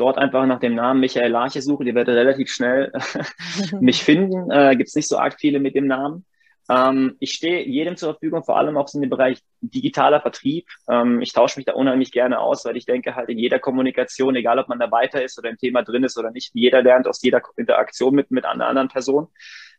dort 0.00 0.18
einfach 0.18 0.46
nach 0.46 0.60
dem 0.60 0.74
Namen 0.74 1.00
Michael 1.00 1.30
Larche 1.30 1.62
suchen. 1.62 1.86
Ihr 1.86 1.94
werdet 1.94 2.16
relativ 2.16 2.50
schnell 2.50 2.92
mich 3.80 4.02
finden. 4.02 4.50
Äh, 4.50 4.76
Gibt 4.76 4.88
es 4.88 4.94
nicht 4.94 5.08
so 5.08 5.18
arg 5.18 5.36
viele 5.38 5.60
mit 5.60 5.74
dem 5.74 5.86
Namen. 5.86 6.24
Ähm, 6.70 7.16
ich 7.18 7.32
stehe 7.32 7.66
jedem 7.66 7.96
zur 7.96 8.12
Verfügung, 8.12 8.44
vor 8.44 8.56
allem 8.56 8.76
auch 8.76 8.92
in 8.94 9.00
dem 9.00 9.10
Bereich 9.10 9.40
digitaler 9.60 10.20
Vertrieb. 10.20 10.68
Ähm, 10.88 11.20
ich 11.20 11.32
tausche 11.32 11.58
mich 11.58 11.66
da 11.66 11.72
unheimlich 11.72 12.12
gerne 12.12 12.38
aus, 12.38 12.64
weil 12.64 12.76
ich 12.76 12.86
denke 12.86 13.16
halt 13.16 13.28
in 13.28 13.38
jeder 13.38 13.58
Kommunikation, 13.58 14.36
egal 14.36 14.58
ob 14.58 14.68
man 14.68 14.78
da 14.78 14.90
weiter 14.90 15.22
ist 15.22 15.36
oder 15.38 15.50
im 15.50 15.58
Thema 15.58 15.82
drin 15.82 16.04
ist 16.04 16.16
oder 16.16 16.30
nicht, 16.30 16.52
jeder 16.54 16.82
lernt 16.82 17.08
aus 17.08 17.22
jeder 17.22 17.42
Interaktion 17.56 18.14
mit, 18.14 18.30
mit 18.30 18.44
einer 18.44 18.66
anderen 18.66 18.88
Person. 18.88 19.28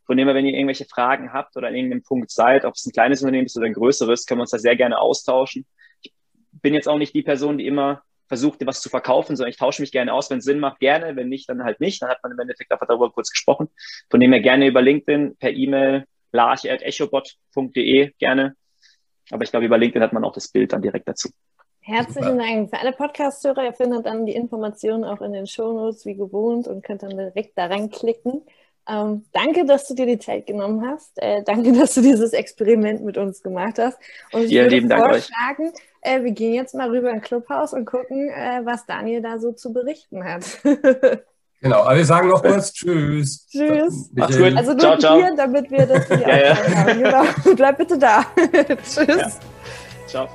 Von 0.06 0.18
dem 0.18 0.28
her, 0.28 0.36
wenn 0.36 0.46
ihr 0.46 0.54
irgendwelche 0.54 0.86
Fragen 0.86 1.32
habt 1.32 1.56
oder 1.56 1.70
an 1.70 1.76
irgendeinem 1.76 2.04
Punkt 2.04 2.32
seid, 2.32 2.66
ob 2.66 2.74
es 2.74 2.86
ein 2.86 2.92
kleines 2.92 3.22
Unternehmen 3.22 3.46
ist 3.46 3.56
oder 3.56 3.68
ein 3.68 3.74
größeres, 3.74 4.26
können 4.26 4.40
wir 4.40 4.44
uns 4.44 4.52
da 4.52 4.58
sehr 4.58 4.76
gerne 4.76 5.00
austauschen. 5.00 5.66
Ich 6.02 6.12
bin 6.52 6.74
jetzt 6.74 6.90
auch 6.90 6.98
nicht 6.98 7.14
die 7.14 7.24
Person, 7.24 7.58
die 7.58 7.68
immer 7.68 8.02
versucht, 8.32 8.62
dir 8.62 8.66
was 8.66 8.80
zu 8.80 8.88
verkaufen, 8.88 9.36
sondern 9.36 9.50
ich 9.50 9.58
tausche 9.58 9.82
mich 9.82 9.92
gerne 9.92 10.14
aus, 10.14 10.30
wenn 10.30 10.38
es 10.38 10.46
Sinn 10.46 10.60
macht, 10.60 10.80
gerne, 10.80 11.18
wenn 11.18 11.28
nicht, 11.28 11.50
dann 11.50 11.66
halt 11.66 11.82
nicht. 11.82 12.02
Dann 12.02 12.10
hat 12.10 12.24
man 12.24 12.32
im 12.32 12.40
Endeffekt 12.40 12.72
einfach 12.72 12.88
darüber 12.88 13.12
kurz 13.12 13.30
gesprochen. 13.30 13.68
Von 14.10 14.22
dem 14.22 14.32
her 14.32 14.40
gerne 14.40 14.68
über 14.68 14.82
LinkedIn, 14.82 15.36
per 15.36 15.52
E-Mail, 15.52 16.06
larch.echobot.de 16.32 18.14
gerne. 18.18 18.56
Aber 19.32 19.44
ich 19.44 19.52
glaube, 19.52 19.66
über 19.66 19.78
LinkedIn 19.78 20.02
hat 20.02 20.14
man 20.14 20.24
auch 20.24 20.32
das 20.32 20.48
Bild 20.48 20.72
dann 20.72 20.82
direkt 20.82 21.10
dazu. 21.10 21.28
Herzlichen 21.82 22.38
Dank. 22.38 22.70
Für 22.70 22.80
alle 22.80 22.94
Podcast-Hörer, 22.94 23.66
ihr 23.66 23.74
findet 23.74 24.06
dann 24.06 24.26
die 24.26 24.36
Informationen 24.36 25.04
auch 25.04 25.20
in 25.20 25.34
den 25.34 25.46
Shownotes 25.46 26.06
wie 26.06 26.16
gewohnt 26.16 26.68
und 26.68 26.86
könnt 26.86 27.04
dann 27.04 27.18
direkt 27.18 27.58
da 27.58 27.66
reinklicken. 27.66 28.44
Ähm, 28.88 29.26
danke, 29.32 29.66
dass 29.66 29.88
du 29.88 29.94
dir 29.94 30.06
die 30.06 30.20
Zeit 30.20 30.48
genommen 30.48 30.86
hast. 30.86 31.12
Äh, 31.22 31.44
danke, 31.44 31.72
dass 31.80 31.94
du 31.94 32.02
dieses 32.02 32.34
Experiment 32.34 33.04
mit 33.04 33.18
uns 33.18 33.42
gemacht 33.44 33.78
hast. 33.78 33.98
Und 34.32 34.44
ich 34.44 34.50
Vielen 34.50 34.90
würde 34.90 34.96
vorschlagen, 34.96 35.74
äh, 36.02 36.24
wir 36.24 36.32
gehen 36.32 36.54
jetzt 36.54 36.74
mal 36.74 36.90
rüber 36.90 37.12
in 37.12 37.22
Clubhaus 37.22 37.74
und 37.74 37.86
gucken, 37.86 38.30
äh, 38.30 38.62
was 38.64 38.86
Daniel 38.86 39.22
da 39.22 39.40
so 39.40 39.52
zu 39.52 39.72
berichten 39.72 40.24
hat. 40.24 40.44
genau, 41.62 41.82
aber 41.82 41.96
wir 41.96 42.06
sagen 42.06 42.30
noch 42.30 42.42
kurz 42.42 42.74
Tschüss. 42.74 43.48
Tschüss. 43.48 44.10
Mach's 44.14 44.38
gut. 44.38 44.58
Also 44.58 44.72
nur 44.72 44.80
ciao, 44.80 44.98
ciao. 44.98 45.18
hier, 45.18 45.36
damit 45.36 45.70
wir 45.70 45.86
das 45.86 46.08
hier 46.08 46.20
ja, 46.20 46.38
ja. 46.38 46.76
haben. 46.76 47.04
Genau. 47.04 47.56
Bleib 47.56 47.78
bitte 47.78 47.98
da. 47.98 48.26
Tschüss. 48.84 49.08
Ja. 49.08 49.32
Ciao. 50.08 50.28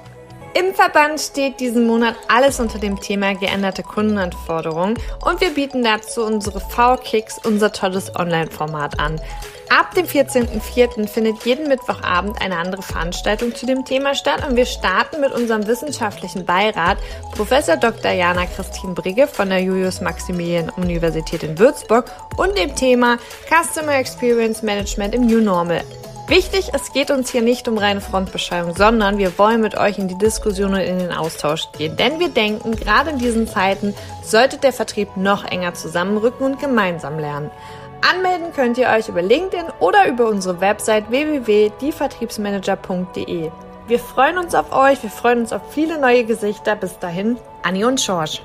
Im 0.58 0.72
Verband 0.72 1.20
steht 1.20 1.60
diesen 1.60 1.86
Monat 1.86 2.14
alles 2.28 2.60
unter 2.60 2.78
dem 2.78 2.98
Thema 2.98 3.34
geänderte 3.34 3.82
Kundenanforderungen 3.82 4.98
und 5.22 5.42
wir 5.42 5.50
bieten 5.50 5.84
dazu 5.84 6.24
unsere 6.24 6.60
V-Kicks, 6.60 7.38
unser 7.44 7.72
tolles 7.72 8.16
Online-Format 8.16 8.98
an. 8.98 9.20
Ab 9.68 9.94
dem 9.94 10.06
14.04. 10.06 11.08
findet 11.08 11.44
jeden 11.44 11.68
Mittwochabend 11.68 12.40
eine 12.40 12.56
andere 12.56 12.80
Veranstaltung 12.80 13.54
zu 13.54 13.66
dem 13.66 13.84
Thema 13.84 14.14
statt 14.14 14.48
und 14.48 14.56
wir 14.56 14.64
starten 14.64 15.20
mit 15.20 15.32
unserem 15.32 15.66
wissenschaftlichen 15.66 16.46
Beirat 16.46 16.96
Professor 17.32 17.76
Dr. 17.76 18.12
Jana 18.12 18.46
Christine 18.46 18.94
Brigge 18.94 19.26
von 19.26 19.50
der 19.50 19.60
Julius 19.60 20.00
Maximilian 20.00 20.70
Universität 20.70 21.42
in 21.42 21.58
Würzburg 21.58 22.10
und 22.38 22.56
dem 22.56 22.74
Thema 22.74 23.18
Customer 23.50 23.96
Experience 23.96 24.62
Management 24.62 25.14
im 25.14 25.26
New 25.26 25.42
Normal. 25.42 25.84
Wichtig, 26.28 26.70
es 26.72 26.92
geht 26.92 27.12
uns 27.12 27.30
hier 27.30 27.42
nicht 27.42 27.68
um 27.68 27.78
reine 27.78 28.00
Frontbeschreibung, 28.00 28.74
sondern 28.74 29.18
wir 29.18 29.38
wollen 29.38 29.60
mit 29.60 29.76
euch 29.76 29.96
in 29.96 30.08
die 30.08 30.18
Diskussion 30.18 30.74
und 30.74 30.80
in 30.80 30.98
den 30.98 31.12
Austausch 31.12 31.68
gehen. 31.78 31.96
Denn 31.96 32.18
wir 32.18 32.30
denken, 32.30 32.74
gerade 32.74 33.10
in 33.10 33.18
diesen 33.18 33.46
Zeiten 33.46 33.94
sollte 34.24 34.58
der 34.58 34.72
Vertrieb 34.72 35.16
noch 35.16 35.44
enger 35.44 35.74
zusammenrücken 35.74 36.44
und 36.44 36.58
gemeinsam 36.58 37.20
lernen. 37.20 37.52
Anmelden 38.00 38.52
könnt 38.52 38.76
ihr 38.76 38.88
euch 38.88 39.08
über 39.08 39.22
LinkedIn 39.22 39.66
oder 39.78 40.08
über 40.08 40.28
unsere 40.28 40.60
Website 40.60 41.08
www.dievertriebsmanager.de. 41.10 43.52
Wir 43.86 43.98
freuen 44.00 44.38
uns 44.38 44.56
auf 44.56 44.72
euch, 44.72 45.04
wir 45.04 45.10
freuen 45.10 45.42
uns 45.42 45.52
auf 45.52 45.62
viele 45.70 46.00
neue 46.00 46.24
Gesichter. 46.24 46.74
Bis 46.74 46.98
dahin, 46.98 47.38
Anni 47.62 47.84
und 47.84 48.04
George. 48.04 48.40